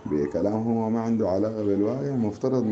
ب 0.06 0.14
بكلامهم 0.14 0.76
وما 0.76 1.00
عنده 1.00 1.28
علاقة 1.28 1.64
بالواقع 1.64 2.10
مفترض 2.16 2.64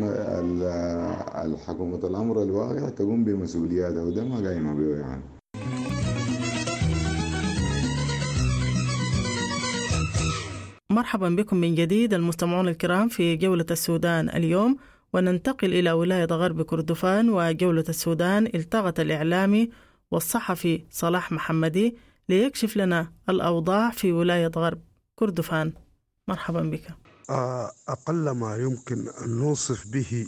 الحكومة 1.45 1.99
الأمر 2.03 2.43
الواقع 2.43 2.89
تقوم 2.89 3.23
بمسؤولياتها 3.23 4.03
وده 4.03 4.23
ما 4.23 4.47
قايمة 4.47 4.73
به 4.73 4.97
يعني. 4.99 5.23
مرحبا 10.89 11.29
بكم 11.29 11.57
من 11.57 11.75
جديد 11.75 12.13
المستمعون 12.13 12.67
الكرام 12.67 13.07
في 13.07 13.35
جولة 13.35 13.65
السودان 13.71 14.29
اليوم 14.29 14.77
وننتقل 15.13 15.73
إلى 15.73 15.91
ولاية 15.91 16.25
غرب 16.25 16.61
كردفان 16.61 17.29
وجولة 17.29 17.85
السودان 17.89 18.45
التغت 18.45 18.99
الإعلامي 18.99 19.69
والصحفي 20.11 20.85
صلاح 20.89 21.31
محمدي 21.31 21.97
ليكشف 22.29 22.77
لنا 22.77 23.11
الأوضاع 23.29 23.89
في 23.89 24.11
ولاية 24.11 24.51
غرب 24.55 24.81
كردفان. 25.15 25.73
مرحبا 26.27 26.61
بك. 26.61 27.00
أقل 27.87 28.29
ما 28.31 28.55
يمكن 28.55 29.09
أن 29.09 29.29
نوصف 29.29 29.87
به 29.87 30.27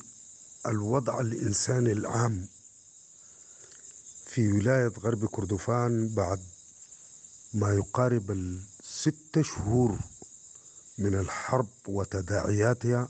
الوضع 0.67 1.19
الإنساني 1.21 1.91
العام 1.91 2.47
في 4.25 4.51
ولاية 4.51 4.87
غرب 4.99 5.25
كردفان 5.25 6.09
بعد 6.09 6.39
ما 7.53 7.73
يقارب 7.73 8.31
الست 8.31 9.41
شهور 9.41 9.99
من 10.97 11.15
الحرب 11.19 11.67
وتداعياتها 11.87 13.09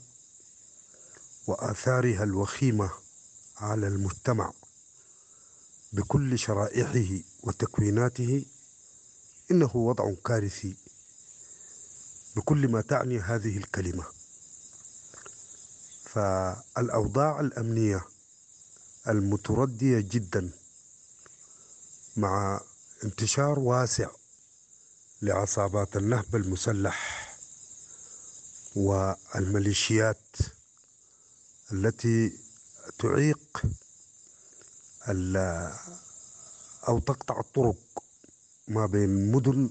وآثارها 1.46 2.22
الوخيمة 2.24 2.90
على 3.56 3.86
المجتمع 3.86 4.52
بكل 5.92 6.38
شرائحه 6.38 7.18
وتكويناته 7.42 8.44
إنه 9.50 9.76
وضع 9.76 10.14
كارثي. 10.24 10.76
بكل 12.36 12.68
ما 12.68 12.80
تعني 12.80 13.20
هذه 13.20 13.56
الكلمة. 13.56 14.04
فالأوضاع 16.04 17.40
الأمنية 17.40 18.04
المتردية 19.08 20.00
جدا 20.00 20.50
مع 22.16 22.60
انتشار 23.04 23.58
واسع 23.58 24.08
لعصابات 25.22 25.96
النهب 25.96 26.36
المسلح 26.36 27.28
والميليشيات 28.76 30.26
التي 31.72 32.38
تعيق 32.98 33.62
أو 36.88 36.98
تقطع 36.98 37.40
الطرق 37.40 37.76
ما 38.68 38.86
بين 38.86 39.32
مدن 39.32 39.70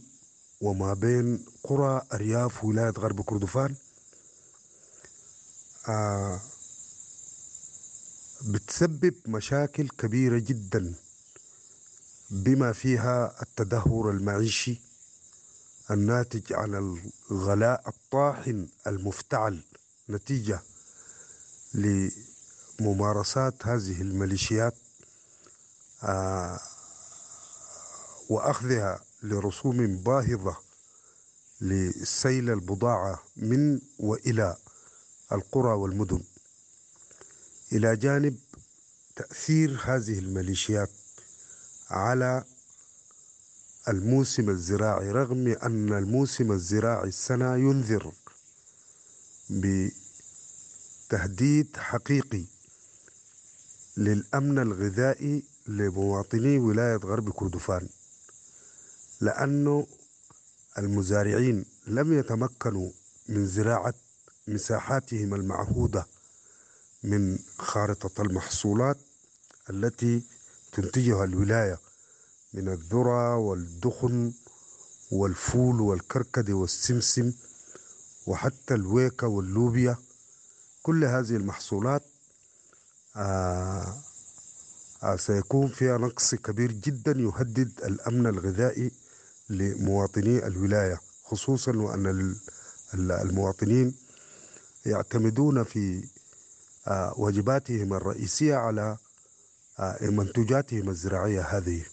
وما 0.63 0.93
بين 0.93 1.45
قرى 1.63 2.01
أرياف 2.13 2.63
ولاية 2.63 2.89
غرب 2.89 3.21
كردفان 3.21 3.75
آه 5.87 6.39
بتسبب 8.45 9.13
مشاكل 9.27 9.89
كبيرة 9.89 10.39
جدا 10.39 10.93
بما 12.31 12.73
فيها 12.73 13.41
التدهور 13.41 14.11
المعيشي 14.11 14.81
الناتج 15.91 16.53
عن 16.53 16.99
الغلاء 17.31 17.83
الطاحن 17.89 18.67
المفتعل 18.87 19.63
نتيجة 20.09 20.59
لممارسات 21.73 23.53
هذه 23.67 24.01
الميليشيات 24.01 24.73
آه 26.03 26.59
وأخذها 28.29 28.99
لرسوم 29.23 29.97
باهظة 29.97 30.57
لسيل 31.61 32.49
البضاعة 32.49 33.23
من 33.37 33.81
وإلى 33.99 34.57
القرى 35.31 35.73
والمدن. 35.73 36.23
إلى 37.71 37.95
جانب 37.95 38.35
تأثير 39.15 39.79
هذه 39.83 40.19
الميليشيات 40.19 40.89
على 41.89 42.43
الموسم 43.87 44.49
الزراعي 44.49 45.11
رغم 45.11 45.47
أن 45.47 45.93
الموسم 45.93 46.51
الزراعي 46.51 47.07
السنة 47.07 47.55
ينذر 47.55 48.11
بتهديد 51.09 51.77
حقيقي 51.77 52.43
للأمن 53.97 54.59
الغذائي 54.59 55.43
لمواطني 55.67 56.59
ولاية 56.59 56.95
غرب 56.97 57.29
كردفان. 57.29 57.89
لأنه 59.23 59.87
المزارعين 60.77 61.65
لم 61.87 62.13
يتمكنوا 62.19 62.89
من 63.29 63.47
زراعة 63.47 63.93
مساحاتهم 64.47 65.33
المعهودة 65.33 66.05
من 67.03 67.39
خارطة 67.57 68.21
المحصولات 68.21 68.97
التي 69.69 70.23
تنتجها 70.71 71.23
الولاية 71.23 71.79
من 72.53 72.69
الذرة 72.69 73.37
والدخن 73.37 74.33
والفول 75.11 75.81
والكركدي 75.81 76.53
والسمسم 76.53 77.33
وحتى 78.27 78.73
الويكة 78.73 79.27
واللوبيا. 79.27 79.97
كل 80.83 81.05
هذه 81.05 81.35
المحصولات 81.35 82.03
آه 83.15 83.95
آه 85.03 85.15
سيكون 85.15 85.67
فيها 85.67 85.97
نقص 85.97 86.35
كبير 86.35 86.71
جدا 86.71 87.11
يهدد 87.11 87.71
الأمن 87.85 88.27
الغذائي 88.27 88.91
لمواطني 89.49 90.47
الولاية 90.47 90.99
خصوصا 91.23 91.71
وأن 91.77 92.35
المواطنين 92.93 93.95
يعتمدون 94.85 95.63
في 95.63 96.07
آه 96.87 97.13
واجباتهم 97.17 97.93
الرئيسية 97.93 98.55
على 98.55 98.97
آه 99.79 99.97
منتوجاتهم 100.09 100.89
الزراعية 100.89 101.41
هذه. 101.41 101.85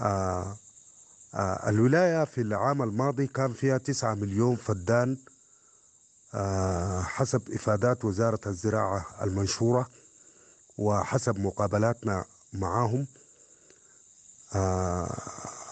آه 0.00 0.56
الولاية 1.66 2.24
في 2.24 2.40
العام 2.40 2.82
الماضي 2.82 3.26
كان 3.26 3.52
فيها 3.52 3.78
تسعة 3.78 4.14
مليون 4.14 4.56
فدان 4.56 5.16
حسب 7.02 7.42
إفادات 7.52 8.04
وزارة 8.04 8.40
الزراعة 8.46 9.06
المنشورة 9.22 9.88
وحسب 10.78 11.38
مقابلاتنا 11.40 12.24
معهم. 12.52 13.06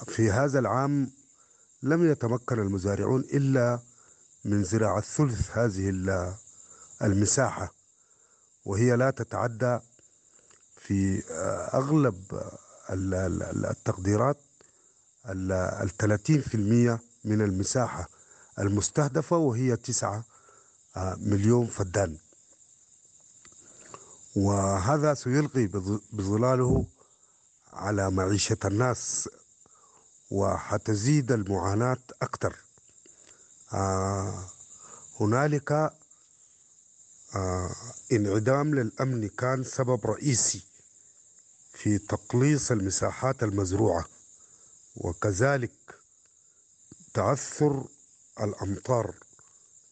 في 0.09 0.31
هذا 0.31 0.59
العام 0.59 1.11
لم 1.83 2.11
يتمكن 2.11 2.59
المزارعون 2.59 3.21
إلا 3.21 3.81
من 4.45 4.65
زراعة 4.65 5.01
ثلث 5.01 5.51
هذه 5.51 5.89
المساحة 7.03 7.73
وهي 8.65 8.97
لا 8.97 9.11
تتعدى 9.11 9.79
في 10.81 11.23
أغلب 11.75 12.43
التقديرات 12.91 14.37
الثلاثين 15.27 16.41
في 16.41 16.55
المية 16.55 17.01
من 17.25 17.41
المساحة 17.43 18.09
المستهدفة 18.59 19.37
وهي 19.37 19.77
تسعة 19.77 20.25
مليون 21.17 21.67
فدان. 21.67 22.17
وهذا 24.37 25.15
سيلقي 25.15 25.67
بظلاله 26.13 26.87
على 27.73 28.11
معيشة 28.11 28.57
الناس 28.65 29.29
وحتزيد 30.33 31.33
المعاناة 31.33 31.97
أكثر 32.23 32.57
آه 33.73 34.45
هنالك 35.21 35.73
آه 37.37 37.75
انعدام 38.13 38.75
للأمن 38.75 39.29
كان 39.29 39.65
سبب 39.65 40.07
رئيسي 40.07 40.65
في 41.73 41.99
تقليص 41.99 42.71
المساحات 42.71 43.43
المزروعة 43.43 44.05
وكذلك 44.97 45.73
تعثر 47.15 47.85
الأمطار 48.41 49.15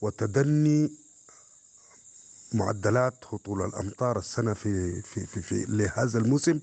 وتدني 0.01 0.93
معدلات 2.53 3.15
هطول 3.33 3.63
الأمطار. 3.63 4.19
السنة 4.19 4.55
في, 4.55 5.03
في, 5.03 5.27
في, 5.27 5.43
في 5.43 5.65
لهذا 5.69 6.19
الموسم 6.19 6.61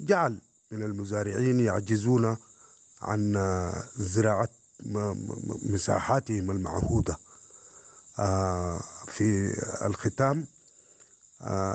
جعل 0.00 0.38
من 0.70 0.82
المزارعين 0.82 1.60
يعجزون 1.60 2.36
عن 3.02 3.32
زراعة 3.96 4.48
مساحاتهم 5.62 6.50
المعهودة. 6.50 7.16
في 9.06 9.54
الختام 9.86 10.46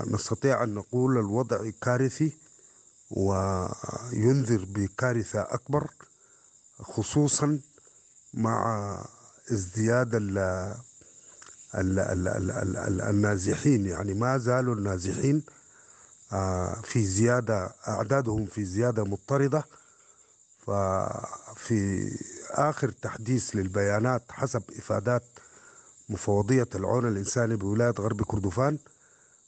نستطيع 0.07 0.63
أن 0.63 0.73
نقول 0.73 1.17
الوضع 1.17 1.69
كارثي 1.81 2.37
وينذر 3.11 4.65
بكارثة 4.69 5.41
أكبر 5.41 5.89
خصوصا 6.81 7.59
مع 8.33 8.97
ازدياد 9.51 10.15
ال 10.15 10.37
ال 11.75 11.99
ال 11.99 12.27
ال 12.27 12.51
ال 12.51 12.77
ال 12.77 13.01
النازحين. 13.01 13.85
يعني 13.85 14.13
ما 14.13 14.37
زالوا 14.37 14.75
النازحين 14.75 15.43
في 16.83 17.05
زيادة 17.05 17.75
أعدادهم 17.87 18.45
في 18.45 18.65
زيادة 18.65 19.03
مضطردة. 19.03 19.63
ففي 20.67 22.09
آخر 22.51 22.89
تحديث 22.91 23.55
للبيانات 23.55 24.31
حسب 24.31 24.63
إفادات 24.77 25.23
مفوضية 26.09 26.67
العون 26.75 27.07
الإنساني 27.07 27.55
بولاية 27.55 27.93
غرب 27.99 28.21
كردفان 28.23 28.77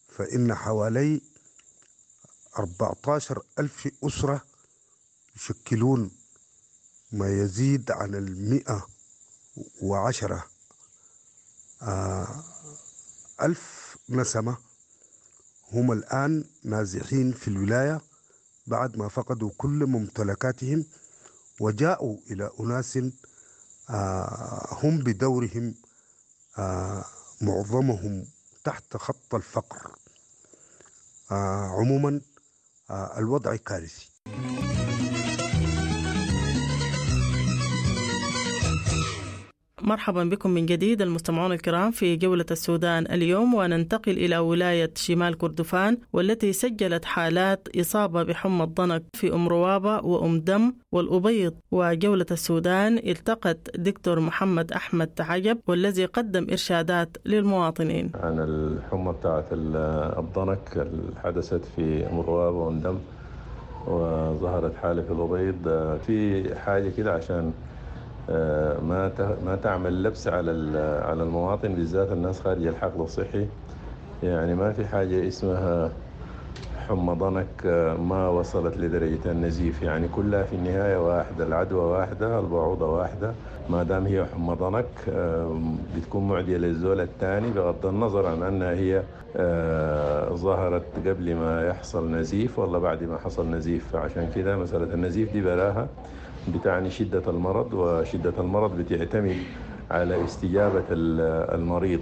فإن 0.10 0.56
حوالي 0.56 1.22
14 2.60 3.42
ألف 3.60 3.88
أسرة 4.04 4.42
يشكلون 5.36 6.12
ما 7.12 7.28
يزيد 7.30 7.92
عن 7.92 8.16
المئة 8.16 8.88
وعشرة. 9.82 10.46
ألف 13.42 13.96
نسمة 14.10 14.58
هم 15.72 15.92
الآن 15.92 16.44
نازحين 16.64 17.32
في 17.32 17.48
الولاية 17.48 18.02
بعد 18.68 18.98
ما 18.98 19.08
فقدوا 19.08 19.52
كل 19.58 19.86
ممتلكاتهم 19.86 20.86
وجاءوا 21.60 22.18
إلى 22.32 22.52
أناس 22.60 22.98
هم 24.72 24.98
بدورهم 25.04 25.76
معظمهم 27.42 28.26
تحت 28.64 28.98
خط 28.98 29.36
الفقر. 29.36 29.96
عموما 31.32 32.22
الوضع 32.92 33.56
كارثي. 33.56 34.15
مرحبا 39.88 40.24
بكم 40.24 40.50
من 40.50 40.66
جديد 40.66 41.02
المستمعون 41.02 41.52
الكرام 41.52 41.92
في 41.92 42.16
جولة 42.16 42.46
السودان 42.52 43.06
اليوم 43.12 43.54
وننتقل 43.54 44.12
إلى 44.12 44.38
ولاية 44.38 44.92
شمال 44.96 45.38
كردفان 45.38 45.98
والتي 46.14 46.54
سجلت 46.54 47.06
حالات 47.06 47.68
إصابة 47.80 48.24
بحمى 48.24 48.64
الضنك 48.64 49.04
في 49.14 49.34
أم 49.34 49.48
روابة 49.48 50.06
وأم 50.06 50.40
دم 50.40 50.74
والأبيض. 50.92 51.54
وجولة 51.72 52.26
السودان 52.32 52.98
التقت 52.98 53.78
دكتور 53.78 54.20
محمد 54.20 54.72
أحمد 54.72 55.10
عجب 55.20 55.58
والذي 55.68 56.06
قدم 56.06 56.48
إرشادات 56.52 57.18
للمواطنين. 57.26 58.12
عن 58.16 58.40
الحمى 58.40 59.14
بتاعت 59.14 59.46
الضنك 59.52 60.60
اللي 60.76 61.12
حدثت 61.24 61.62
في 61.76 62.08
أم 62.12 62.20
روابة 62.20 62.58
وأم 62.58 62.80
دم 62.80 62.98
وظهرت 63.88 64.76
حالة 64.76 65.02
في 65.02 65.12
الأبيض. 65.12 65.56
في 66.08 66.56
حاجة 66.56 66.90
كده 66.98 67.14
عشان 67.14 67.54
ما 68.30 69.12
ما 69.46 69.56
تعمل 69.64 70.04
لبس 70.04 70.28
على 70.28 70.52
على 71.04 71.24
المواطن 71.24 71.76
بالذات 71.76 72.12
الناس 72.12 72.42
خارج 72.42 72.66
الحقل 72.68 73.02
الصحي. 73.02 73.48
يعني 74.24 74.56
ما 74.56 74.74
في 74.74 74.86
حاجة 74.86 75.28
اسمها 75.28 75.92
حمى 76.88 77.14
ضنك 77.14 77.66
ما 78.00 78.30
وصلت 78.30 78.78
لدرجة 78.78 79.32
النزيف. 79.32 79.84
يعني 79.84 80.08
كلها 80.08 80.44
في 80.44 80.56
النهاية 80.56 80.98
واحدة 81.08 81.44
العدوى 81.48 81.82
واحدة 81.82 82.40
البعوضة 82.40 82.90
واحدة. 82.90 83.34
ما 83.70 83.84
دام 83.84 84.06
هي 84.06 84.26
حمى 84.26 84.56
ضنك 84.56 84.86
بتكون 85.98 86.28
معدية 86.28 86.58
للزول 86.58 87.02
الثاني 87.02 87.52
بغض 87.52 87.86
النظر 87.86 88.26
عن 88.26 88.44
أنها 88.44 88.72
هي 88.72 89.04
ظهرت 90.36 90.84
قبل 91.08 91.36
ما 91.36 91.68
يحصل 91.68 92.12
نزيف 92.12 92.60
ولا 92.60 92.80
بعد 92.80 93.04
ما 93.04 93.18
حصل 93.18 93.50
نزيف. 93.50 93.92
فعشان 93.94 94.32
كده 94.36 94.58
مسألة 94.58 94.94
النزيف 94.94 95.34
دي 95.34 95.42
براها. 95.42 95.88
بتعني 96.54 96.90
شدة 96.90 97.22
المرض 97.28 97.74
وشدة 97.74 98.34
المرض 98.40 98.78
بتعتمد 98.78 99.38
على 99.92 100.24
استجابة 100.26 100.84
المريض. 100.92 102.00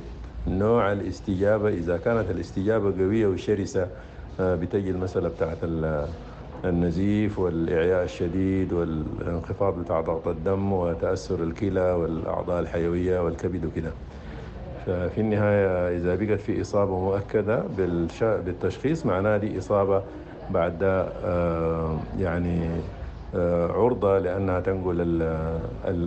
نوع 0.48 0.92
الاستجابة 0.92 1.70
إذا 1.70 1.98
كانت 1.98 2.32
الاستجابة 2.32 3.04
قوية 3.04 3.28
وشرسة 3.28 3.88
بتجي 4.40 4.90
المسألة 4.90 5.30
بتاعت 5.30 5.58
النزيف 6.66 7.40
والإعياء 7.40 8.04
الشديد 8.04 8.74
والانخفاض 8.74 9.80
بتاع 9.80 10.02
ضغط 10.02 10.28
الدم 10.28 10.74
وتأثر 10.74 11.44
الكلى 11.44 11.92
والأعضاء 11.92 12.60
الحيوية 12.60 13.20
والكبد 13.20 13.66
وكده. 13.66 13.92
ففي 14.86 15.22
النهاية 15.22 15.98
إذا 15.98 16.16
بقت 16.16 16.42
في 16.42 16.62
إصابة 16.62 17.00
مؤكدة 17.00 17.64
بالتشخيص 18.46 19.06
معناه 19.06 19.38
دي 19.38 19.58
إصابة 19.58 20.04
بعد 20.50 20.82
يعني 22.20 22.70
عرضة 23.36 24.20
لأنها 24.20 24.60
تنقل 24.60 25.22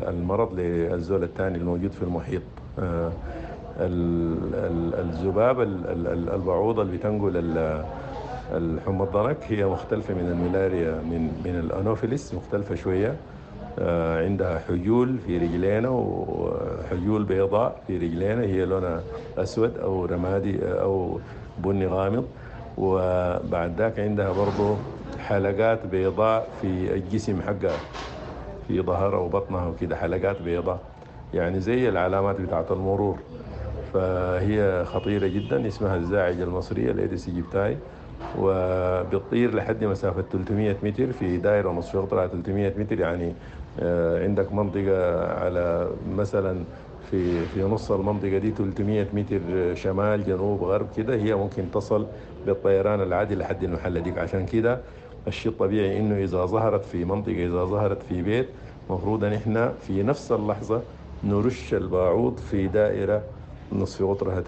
المرض 0.09 0.61
للزول 0.61 1.23
الثاني 1.23 1.59
الموجود 1.59 1.93
في 1.93 2.03
المحيط. 2.03 2.43
الذباب 4.99 5.61
البعوضة 6.35 6.83
اللي 6.83 6.97
بتنقل 6.97 7.33
الحمى 8.53 9.03
الضنك 9.05 9.37
هي 9.49 9.65
مختلفة 9.67 10.15
من 10.15 10.27
الملاريا 10.31 10.91
من 10.91 11.43
من 11.45 11.59
الأنوفيليس 11.61 12.35
مختلفة 12.35 12.75
شوية. 12.75 13.17
آه، 13.79 14.25
عندها 14.25 14.59
حجول 14.59 15.19
في 15.19 15.39
رجلينا 15.39 15.89
وحجول 15.89 17.25
بيضاء 17.25 17.81
في 17.87 17.97
رجلينا 17.97 18.43
هي 18.43 18.65
لونها 18.65 19.01
أسود 19.39 19.79
أو 19.79 20.05
رمادي 20.05 20.59
أو 20.65 21.19
بني 21.59 21.87
غامض. 21.87 22.25
وبعد 22.79 23.75
ذاك 23.79 23.99
عندها 24.01 24.33
برضو 24.33 24.75
حلقات 25.19 25.87
بيضاء 25.87 26.49
في 26.61 26.95
الجسم 26.95 27.40
حقها 27.42 27.79
في 28.69 28.81
ظهرها 28.81 29.19
وبطنها 29.19 29.66
وكده 29.66 29.97
حلقات 29.97 30.42
بيضاء. 30.42 30.81
يعني 31.35 31.61
زي 31.61 31.88
العلامات 31.88 32.40
بتاعت 32.40 32.73
المرور. 32.73 33.19
فهي 33.92 34.85
خطيرة 34.85 35.27
جدا 35.27 35.66
اسمها 35.69 35.97
الزاعجة 35.97 36.45
المصرية 36.45 36.90
الإيديس 36.90 37.29
إيجيبتاي 37.29 37.77
وبتطير 38.38 39.55
لحد 39.55 39.85
مسافة 39.85 40.23
300 40.33 40.77
متر 40.83 41.12
في 41.12 41.37
دائرة 41.37 41.71
نصف 41.71 41.97
قطرها 41.97 42.27
300 42.27 42.73
متر. 42.79 43.01
يعني 43.01 43.33
آه، 43.81 44.25
عندك 44.25 44.53
منطقة 44.53 45.27
على 45.33 45.88
مثلا 46.16 46.64
في 47.11 47.47
في 47.47 47.62
نص 47.62 47.90
المنطقة 47.92 48.38
دي 48.38 48.51
300 48.51 49.09
متر 49.12 49.75
شمال 49.75 50.25
جنوب 50.25 50.62
غرب 50.62 50.90
كده 50.97 51.14
هي 51.16 51.35
ممكن 51.35 51.71
تصل 51.71 52.07
بالطيران 52.47 53.01
العادي 53.03 53.35
لحد 53.35 53.62
المحل 53.64 54.03
ديك. 54.03 54.19
عشان 54.19 54.47
كده 54.47 54.81
الشيء 55.29 55.53
الطبيعي 55.53 55.99
إنه 56.01 56.16
إذا 56.25 56.47
ظهرت 56.47 56.85
في 56.85 57.05
منطقة 57.05 57.47
إذا 57.47 57.64
ظهرت 57.64 58.03
في 58.03 58.23
بيت 58.23 58.49
مفروض 58.90 59.25
إن 59.25 59.33
إحنا 59.33 59.73
في 59.73 60.03
نفس 60.03 60.33
اللحظة 60.33 60.83
نرش 61.23 61.75
الباعوض 61.75 62.38
في 62.38 62.69
دائرة 62.69 63.23
نصف 63.73 64.03
قطرها 64.05 64.40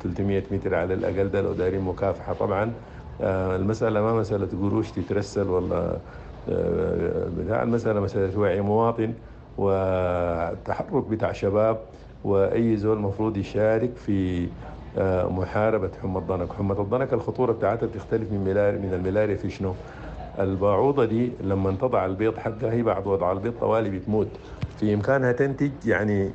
300 0.00 0.44
متر 0.50 0.74
على 0.74 0.94
الأقل. 0.94 1.28
ده 1.30 1.40
لو 1.42 1.52
دايرين 1.52 1.80
مكافحة. 1.80 2.32
طبعا 2.32 2.72
آه، 3.20 3.56
المسألة 3.56 4.02
ما 4.02 4.14
مسألة 4.20 4.46
قروش 4.46 4.92
تترسل 4.92 5.48
ولا 5.50 6.00
آه، 6.48 7.28
بتاع 7.28 7.62
المسألة 7.62 8.00
مسألة 8.00 8.38
وعي 8.38 8.60
مواطن. 8.60 9.14
وتحرك 9.58 11.04
بتاع 11.04 11.32
شباب 11.32 11.78
وأي 12.24 12.76
زول 12.76 12.96
المفروض 12.96 13.36
يشارك 13.36 13.96
في 13.96 14.48
آه، 14.98 15.28
محاربة 15.28 15.90
حمى 16.02 16.18
الضنك، 16.18 16.52
حمى 16.52 16.72
الضنك 16.72 17.12
الخطورة 17.12 17.52
بتاعتها 17.52 17.86
بتختلف 17.86 18.32
من 18.32 18.44
ملاريا 18.44 18.78
من 18.78 18.94
الملاريا 18.94 19.36
في 19.36 19.50
شنو؟ 19.50 19.74
البعوضة 20.38 21.04
دي 21.04 21.30
لما 21.42 21.70
تضع 21.70 22.06
البيض 22.06 22.36
حقها 22.38 22.72
هي 22.72 22.82
بعد 22.82 23.06
وضع 23.06 23.32
البيض 23.32 23.52
طوالي 23.60 23.90
بتموت. 23.90 24.28
في 24.80 24.94
إمكانها 24.94 25.32
تنتج 25.32 25.70
يعني 25.86 26.30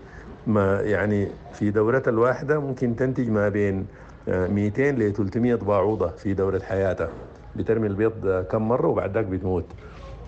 ما 0.47 0.81
يعني 0.81 1.27
في 1.53 1.71
دورتها 1.71 2.11
الواحدة 2.11 2.59
ممكن 2.59 2.95
تنتج 2.95 3.29
ما 3.29 3.49
بين 3.49 3.85
آه، 4.27 4.47
200 4.47 4.95
ل 4.95 5.13
300 5.13 5.55
بعوضة 5.55 6.07
في 6.07 6.33
دورة 6.33 6.59
حياتها. 6.59 7.09
بترمي 7.55 7.87
البيض 7.87 8.27
آه، 8.27 8.41
كم 8.41 8.67
مرة 8.67 8.87
وبعد 8.87 9.13
ذاك 9.13 9.25
بتموت. 9.25 9.65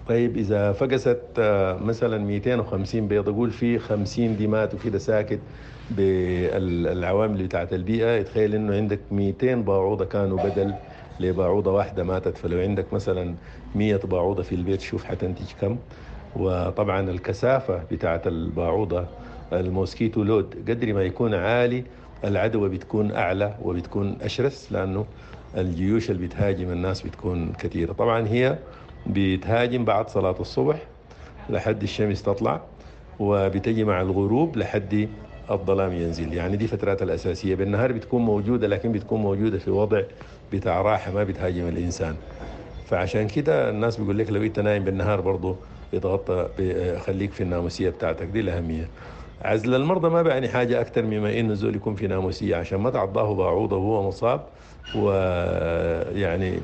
طيب 0.08 0.38
إذا 0.38 0.72
فقست 0.72 1.18
آه، 1.40 1.78
مثلا 1.78 2.18
250 2.18 3.08
بيض 3.08 3.50
في 3.50 3.80
50 3.80 4.38
دي 4.38 4.48
ماتوا 4.48 4.80
كده 4.86 4.98
ساكت 4.98 5.40
بالعوامل 5.92 7.44
بتاعت 7.44 7.74
البيئة. 7.74 8.16
يتخيل 8.16 8.56
إنه 8.56 8.76
عندك 8.76 9.00
200 9.12 9.56
باعوضة 9.56 10.06
كانوا 10.06 10.38
بدل 10.44 10.74
لباعوضة 11.20 11.72
واحدة 11.72 12.04
ماتت. 12.04 12.38
فلو 12.38 12.60
عندك 12.60 12.94
مثلا 12.94 13.36
100 13.76 13.96
باعوضة 13.96 14.44
في 14.44 14.56
البيت 14.56 14.82
شوف 14.82 15.04
حتنتج 15.04 15.46
كم. 15.62 15.78
وطبعا 16.36 17.10
الكثافة 17.10 17.84
بتاعت 17.92 18.28
الباعوضة 18.28 19.06
الموسكيتو 19.54 20.24
لود 20.24 20.70
قدر 20.70 20.94
ما 20.94 21.04
يكون 21.04 21.34
عالي 21.34 21.84
العدوى 22.24 22.70
بتكون 22.70 23.12
أعلى 23.12 23.56
وبتكون 23.62 24.18
أشرس 24.22 24.72
لأنه 24.72 25.06
الجيوش 25.58 26.12
اللي 26.12 26.28
بتهاجم 26.28 26.72
الناس 26.72 27.02
بتكون 27.02 27.54
كثيرة. 27.60 27.94
طبعا 27.94 28.28
هي 28.28 28.58
بتهاجم 29.08 29.86
بعد 29.86 30.10
صلاة 30.10 30.36
الصبح 30.40 30.76
لحد 31.50 31.84
الشمس 31.84 32.24
تطلع 32.24 32.62
وبتجي 33.20 33.84
مع 33.84 34.02
الغروب 34.02 34.58
لحد 34.58 35.10
الظلام 35.52 35.94
ينزل. 35.94 36.34
يعني 36.34 36.58
دي 36.58 36.68
فترات 36.68 37.02
الأساسية. 37.02 37.56
بالنهار 37.56 37.92
بتكون 37.92 38.22
موجودة 38.22 38.68
لكن 38.68 38.92
بتكون 38.92 39.22
موجودة 39.22 39.58
في 39.60 39.72
وضع 39.72 40.02
بتاع 40.54 40.82
راحة 40.82 41.12
ما 41.12 41.24
بتهاجم 41.24 41.68
الإنسان. 41.68 42.16
فعشان 42.86 43.28
كده 43.28 43.70
الناس 43.70 43.98
بيقول 43.98 44.18
لك 44.18 44.30
لو 44.30 44.44
انت 44.44 44.60
نايم 44.60 44.84
بالنهار 44.84 45.22
برضه 45.22 45.56
يتغطى 45.94 46.48
ب- 46.60 46.98
خليك 46.98 47.32
في 47.32 47.44
الناموسية 47.44 47.90
بتاعتك. 47.90 48.26
دي 48.26 48.40
الأهمية. 48.40 48.88
عزل 49.42 49.76
المرضى 49.76 50.10
ما 50.10 50.22
بعني 50.22 50.50
حاجة 50.50 50.82
أكثر 50.82 51.02
مما 51.06 51.40
إنه 51.40 51.54
زول 51.54 51.76
يكون 51.76 51.96
في 51.96 52.08
ناموسية. 52.08 52.56
عشان 52.56 52.80
ما 52.80 52.90
تعضاه 52.90 53.34
بعوضة 53.36 53.78
وهو 53.78 54.08
مصاب 54.08 54.42
ويعني 54.94 56.64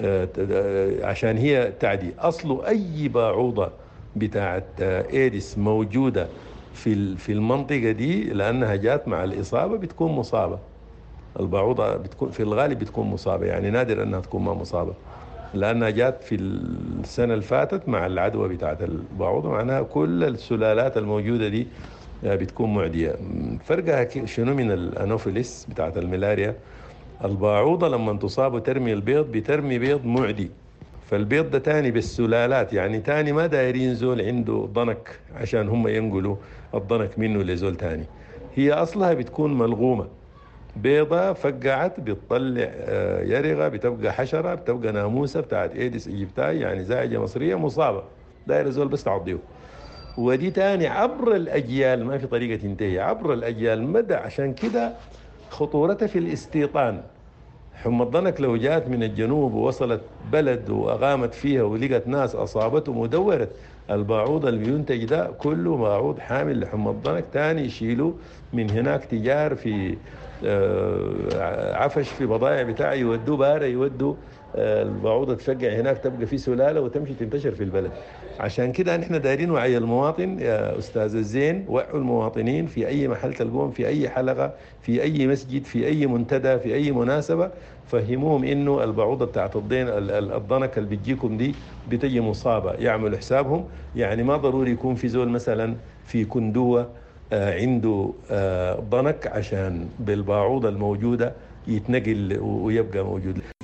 آه، 0.00 0.28
آه، 0.38 1.06
عشان 1.06 1.36
هي 1.36 1.72
تعدي. 1.72 2.14
أصل 2.18 2.64
أي 2.64 3.08
بعوضة 3.08 3.72
بتاعت 4.16 4.64
آه، 4.80 5.06
إيدس 5.10 5.58
موجودة 5.58 6.30
في 6.72 7.16
في 7.16 7.32
المنطقة 7.32 7.90
دي 7.90 8.24
لأنها 8.24 8.76
جات 8.76 9.08
مع 9.08 9.24
الإصابة 9.24 9.76
بتكون 9.76 10.12
مصابة. 10.12 10.58
البعوضة 11.40 11.96
بتكون 11.96 12.30
في 12.30 12.40
الغالب 12.42 12.78
بتكون 12.78 13.06
مصابة. 13.06 13.46
يعني 13.46 13.70
نادر 13.70 14.02
أنها 14.02 14.20
تكون 14.20 14.42
ما 14.42 14.54
مصابة. 14.54 14.94
لأنها 15.54 15.90
جات 15.90 16.22
في 16.24 16.34
السنة 16.34 17.34
اللي 17.34 17.44
فاتت 17.44 17.88
مع 17.88 18.06
العدوى 18.06 18.48
بتاعت 18.48 18.82
البعوضة 18.82 19.50
معناها 19.50 19.82
كل 19.82 20.24
السلالات 20.24 20.96
الموجودة 20.96 21.48
دي 21.48 21.68
بتكون 22.22 22.74
معدية. 22.74 23.16
فرقها 23.64 24.26
شنو 24.26 24.54
من 24.54 24.70
الأنوفيليس 24.70 25.66
بتاعت 25.70 25.98
الملاريا؟ 25.98 26.56
الباعوضة 27.24 27.88
لما 27.88 28.12
تصاب 28.18 28.54
وترمي 28.54 28.92
البيض 28.92 29.32
بترمي 29.32 29.78
بيض 29.78 30.04
معدي. 30.04 30.50
فالبيض 31.10 31.50
ده 31.50 31.58
تاني 31.58 31.90
بالسلالات 31.90 32.72
يعني 32.72 33.00
تاني 33.00 33.32
ما 33.32 33.46
دايرين 33.46 33.94
زول 33.94 34.20
عنده 34.20 34.68
ضنك 34.72 35.20
عشان 35.34 35.68
هم 35.68 35.88
ينقلوا 35.88 36.36
الضنك 36.74 37.18
منه 37.18 37.42
لزول 37.42 37.76
تاني. 37.76 38.04
هي 38.54 38.72
أصلها 38.72 39.14
بتكون 39.14 39.58
ملغومة. 39.58 40.06
بيضة 40.76 41.32
فقعت 41.32 42.00
بتطلع 42.00 42.68
آه، 42.70 43.22
يرغة 43.22 43.68
بتبقى 43.68 44.12
حشرة 44.12 44.54
بتبقى 44.54 44.92
ناموسة 44.92 45.40
بتاعت 45.40 45.76
ايدس 45.76 46.08
إيجيبتاي 46.08 46.60
يعني 46.60 46.84
زائجة 46.84 47.18
مصرية 47.20 47.54
مصابة. 47.54 48.02
داير 48.46 48.70
زول 48.70 48.88
بس 48.88 49.04
تعضيه 49.04 49.38
ودي 50.18 50.50
تاني 50.50 50.86
عبر 50.86 51.36
الأجيال 51.36 52.04
ما 52.04 52.18
في 52.18 52.26
طريقة 52.26 52.62
تنتهي 52.62 52.98
عبر 53.00 53.32
الأجيال. 53.32 53.82
مدى؟ 53.82 54.14
عشان 54.14 54.54
كده 54.54 54.92
خطورتها 55.50 56.06
في 56.06 56.18
الاستيطان. 56.18 57.00
حمى 57.74 58.02
الضنك 58.02 58.40
لو 58.40 58.56
جاءت 58.56 58.88
من 58.88 59.02
الجنوب 59.02 59.54
ووصلت 59.54 60.00
بلد 60.32 60.70
وأقامت 60.70 61.34
فيها 61.34 61.62
ولقت 61.62 62.08
ناس 62.08 62.34
أصابتهم 62.34 62.96
ودورت 62.98 63.48
الباعوض 63.90 64.46
اللي 64.46 64.64
بينتج 64.64 65.04
ده 65.04 65.30
كله 65.38 65.76
باعوض 65.76 66.18
حامل 66.18 66.60
لحمى 66.60 66.90
الضنك. 66.90 67.24
تاني 67.32 67.62
يشيلوا 67.62 68.12
من 68.52 68.70
هناك 68.70 69.04
تجار 69.04 69.54
في 69.54 69.96
آه، 70.44 71.74
عفش 71.74 72.08
في 72.08 72.26
بضائع 72.26 72.62
بتاع 72.62 72.94
يودوه 72.94 73.36
بارة 73.36 73.64
يودوا 73.64 74.14
البعوضة 74.54 75.34
تفقع 75.34 75.68
هناك 75.80 75.98
تبقى 75.98 76.26
في 76.26 76.38
سلالة 76.38 76.80
وتمشي 76.80 77.14
تنتشر 77.14 77.50
في 77.54 77.62
البلد. 77.64 77.92
عشان 78.40 78.72
كده 78.72 78.96
نحن 78.96 79.20
دايرين 79.20 79.50
وعي 79.50 79.76
المواطن 79.76 80.38
يا 80.38 80.78
أستاذ 80.78 81.14
الزين 81.16 81.64
وعوا 81.68 81.98
المواطنين 81.98 82.66
في 82.66 82.86
أي 82.88 83.08
محل 83.08 83.34
تلقوهم 83.34 83.70
في 83.70 83.86
أي 83.86 84.08
حلقة 84.08 84.54
في 84.80 85.02
أي 85.02 85.26
مسجد 85.26 85.64
في 85.64 85.86
أي 85.86 86.06
منتدى 86.06 86.58
في 86.58 86.74
أي 86.74 86.92
مناسبة. 86.92 87.50
فهموهم 87.84 88.44
إنه 88.44 88.84
البعوضة 88.84 89.24
بتاعت 89.26 89.56
الضين 89.56 89.88
ال- 89.88 90.10
ال- 90.10 90.32
الضنك 90.32 90.78
اللي 90.78 90.96
بتجيكم 90.96 91.36
دي 91.36 91.58
بتجي 91.86 92.20
مصابة. 92.20 92.72
يعملوا 92.72 93.18
حسابهم. 93.18 93.68
يعني 93.94 94.22
ما 94.22 94.36
ضروري 94.36 94.70
يكون 94.70 94.94
في 94.94 95.08
زول 95.08 95.28
مثلا 95.28 95.76
في 96.04 96.24
كندوة 96.24 96.92
آه، 97.32 97.54
عنده 97.60 98.14
آه، 98.30 98.74
ضنك 98.80 99.26
عشان 99.26 99.88
بالباعوضة 99.98 100.68
الموجودة 100.68 101.36
يتنقل 101.66 102.38
ويبقى 102.40 103.04
موجود. 103.04 103.55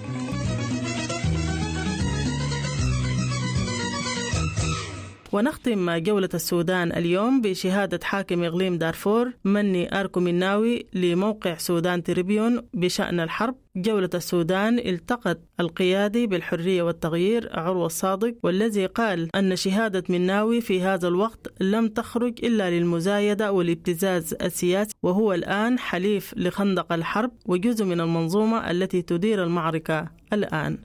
ونختم 5.33 5.99
جولة 5.99 6.29
السودان 6.35 6.93
اليوم 6.93 7.41
بشهادة 7.41 8.01
حاكم 8.03 8.45
إقليم 8.45 8.79
دارفور 8.79 9.33
مني 9.45 10.01
أركو 10.01 10.21
مناوي 10.21 10.87
لموقع 10.95 11.55
سودان 11.55 12.03
تريبيون 12.03 12.63
بشأن 12.75 13.21
الحرب. 13.21 13.55
جولة 13.77 14.11
السودان 14.15 14.79
التقت 14.79 15.41
القيادي 15.61 16.27
بالحرية 16.27 16.83
والتغيير 16.83 17.59
عروة 17.59 17.87
الصادق 17.87 18.35
والذي 18.43 18.87
قال 18.87 19.37
أن 19.37 19.57
شهادة 19.57 20.05
مناوي 20.09 20.61
في 20.61 20.83
هذا 20.83 21.09
الوقت 21.09 21.53
لم 21.61 21.89
تخرج 21.89 22.45
إلا 22.45 22.71
للمزايدة 22.71 23.53
والابتزاز 23.53 24.35
السياسي 24.35 24.95
وهو 25.03 25.33
الآن 25.33 25.79
حليف 25.79 26.35
لخندق 26.37 26.93
الحرب 26.93 27.31
وجزء 27.47 27.85
من 27.85 28.01
المنظومة 28.01 28.71
التي 28.71 29.03
تدير 29.03 29.45
المعركة 29.45 30.09
الآن. 30.33 30.79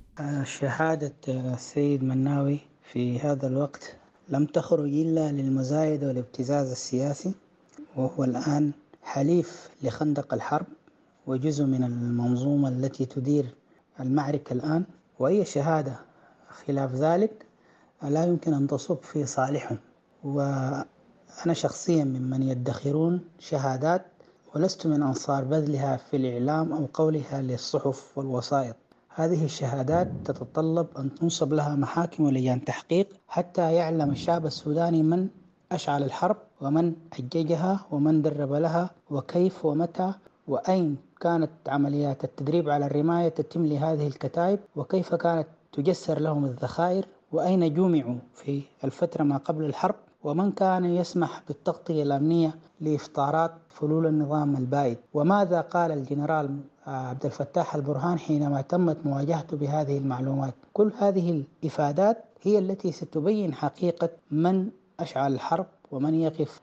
شهادة 0.43 1.13
السيد 1.27 2.03
مناوي 2.03 2.59
في 2.93 3.19
هذا 3.19 3.47
الوقت 3.47 3.96
لم 4.29 4.45
تخرج 4.45 4.93
إلا 4.93 5.31
للمزايدة 5.31 6.07
والابتزاز 6.07 6.71
السياسي 6.71 7.33
وهو 7.95 8.23
الآن 8.23 8.71
حليف 9.03 9.69
لخندق 9.83 10.33
الحرب 10.33 10.65
وجزء 11.27 11.63
من 11.65 11.83
المنظومة 11.83 12.69
التي 12.69 13.05
تدير 13.05 13.45
المعركة 13.99 14.53
الآن 14.53 14.83
وأي 15.19 15.45
شهادة. 15.45 15.99
خلاف 16.49 16.95
ذلك 16.95 17.45
لا 18.03 18.25
يمكن 18.25 18.53
أن 18.53 18.67
تصب 18.67 18.97
في 18.97 19.25
صالحهم. 19.25 19.77
وأنا 20.23 21.53
شخصيا 21.53 22.03
ممن 22.03 22.43
يدخرون 22.43 23.21
شهادات 23.39 24.05
ولست 24.55 24.87
من 24.87 25.03
أنصار 25.03 25.43
بذلها 25.43 25.97
في 25.97 26.17
الإعلام 26.17 26.73
أو 26.73 26.87
قولها 26.93 27.41
للصحف 27.41 28.17
والوسائط. 28.17 28.75
هذه 29.17 29.45
الشهادات 29.45 30.07
تتطلب 30.25 30.87
أن 30.97 31.15
تنصب 31.15 31.53
لها 31.53 31.75
محاكم 31.75 32.23
ولجان 32.25 32.65
تحقيق 32.65 33.07
حتى 33.27 33.73
يعلم 33.73 34.09
الشعب 34.09 34.45
السوداني 34.45 35.03
من 35.03 35.27
أشعل 35.71 36.03
الحرب 36.03 36.37
ومن 36.61 36.93
أججها 37.19 37.85
ومن 37.91 38.21
درب 38.21 38.53
لها 38.53 38.89
وكيف 39.09 39.65
ومتى 39.65 40.13
وأين 40.47 40.97
كانت 41.21 41.49
عمليات 41.67 42.23
التدريب 42.23 42.69
على 42.69 42.85
الرماية 42.85 43.29
تتم 43.29 43.65
لهذه 43.65 44.07
الكتائب 44.07 44.59
وكيف 44.75 45.15
كانت 45.15 45.47
تجسر 45.71 46.19
لهم 46.19 46.45
الذخائر 46.45 47.05
وأين 47.31 47.73
جمعوا 47.73 48.15
في 48.33 48.61
الفترة 48.83 49.23
ما 49.23 49.37
قبل 49.37 49.65
الحرب 49.65 49.95
ومن 50.23 50.51
كان 50.51 50.85
يسمح 50.85 51.43
بالتغطية 51.47 52.03
الأمنية 52.03 52.55
لإفطارات 52.81 53.51
فلول 53.69 54.05
النظام 54.07 54.55
البائد 54.55 54.97
وماذا 55.13 55.61
قال 55.61 55.91
الجنرال 55.91 56.59
عبد 56.87 57.25
الفتاح 57.25 57.75
البرهان 57.75 58.19
حينما 58.19 58.61
تمت 58.61 58.97
مواجهته 59.05 59.57
بهذه 59.57 59.97
المعلومات 59.97 60.53
كل 60.73 60.91
هذه 60.99 61.43
الإفادات 61.63 62.23
هي 62.41 62.59
التي 62.59 62.91
ستبين 62.91 63.53
حقيقة 63.53 64.09
من 64.31 64.69
أشعل 64.99 65.33
الحرب 65.33 65.65
ومن 65.91 66.13
يقف 66.15 66.61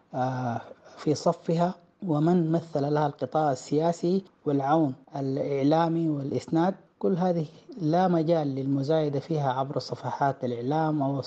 في 0.96 1.14
صفها 1.14 1.74
ومن 2.06 2.52
مثل 2.52 2.92
لها 2.92 3.06
القطاع 3.06 3.52
السياسي 3.52 4.24
والعون 4.46 4.94
الإعلامي 5.16 6.08
والإسناد. 6.08 6.74
كل 6.98 7.16
هذه 7.16 7.46
لا 7.80 8.08
مجال 8.08 8.46
للمزايدة 8.54 9.20
فيها 9.20 9.52
عبر 9.52 9.78
صفحات 9.78 10.44
الإعلام 10.44 11.02
أو 11.02 11.20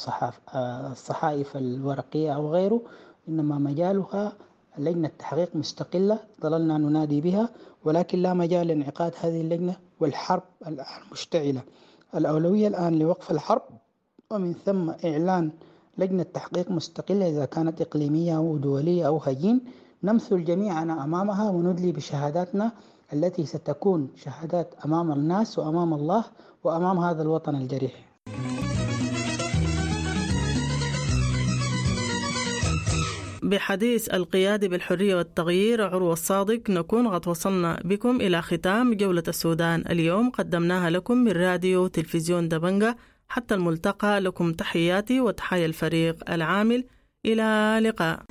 الصحائف 0.91 1.57
الورقية 1.57 2.35
أو 2.35 2.51
غيره 2.53 2.81
إنما 3.29 3.57
مجالها 3.57 4.33
لجنة 4.79 5.11
تحقيق 5.19 5.55
مستقلة 5.55 6.19
ظللنا 6.41 6.77
ننادي 6.77 7.21
بها 7.21 7.49
ولكن 7.85 8.21
لا 8.21 8.33
مجال 8.33 8.67
لانعقاد 8.67 9.13
هذه 9.21 9.41
اللجنة 9.41 9.75
والحرب 9.99 10.43
الآن 10.67 10.85
مشتعلة 11.11 11.61
الأولوية 12.15 12.67
الآن 12.67 12.99
لوقف 12.99 13.31
الحرب 13.31 13.61
ومن 14.31 14.53
ثم 14.53 14.89
إعلان 15.05 15.51
لجنة 15.97 16.23
تحقيق 16.23 16.71
مستقلة 16.71 17.29
إذا 17.29 17.45
كانت 17.45 17.81
إقليمية 17.81 18.37
أو 18.37 18.57
دولية 18.57 19.07
أو 19.07 19.17
هجين. 19.17 19.61
نمثل 20.03 20.43
جميعنا 20.43 21.03
أمامها 21.03 21.49
وندلي 21.49 21.91
بشهاداتنا 21.91 22.71
التي 23.13 23.45
ستكون 23.45 24.09
شهادات 24.15 24.73
أمام 24.85 25.11
الناس 25.11 25.59
وأمام 25.59 25.93
الله 25.93 26.25
وأمام 26.63 26.97
هذا 26.99 27.21
الوطن 27.21 27.55
الجريح. 27.55 28.06
بحديث 33.47 34.09
القيادة 34.09 34.67
بالحرية 34.67 35.15
والتغيير 35.15 35.83
عروة 35.83 36.13
الصادق 36.13 36.69
نكون 36.69 37.07
قد 37.07 37.27
وصلنا 37.27 37.79
بكم 37.83 38.21
إلى 38.21 38.41
ختام 38.41 38.93
جولة 38.93 39.23
السودان. 39.27 39.83
اليوم 39.89 40.29
قدمناها 40.29 40.89
لكم 40.89 41.17
من 41.17 41.31
راديو 41.31 41.87
تلفزيون 41.87 42.49
دبنجة. 42.49 42.97
حتى 43.29 43.55
الملتقى 43.55 44.19
لكم 44.19 44.53
تحياتي 44.53 45.21
وتحيا 45.21 45.65
الفريق 45.65 46.31
العامل. 46.31 46.85
إلى 47.25 47.79
لقاء 47.83 48.23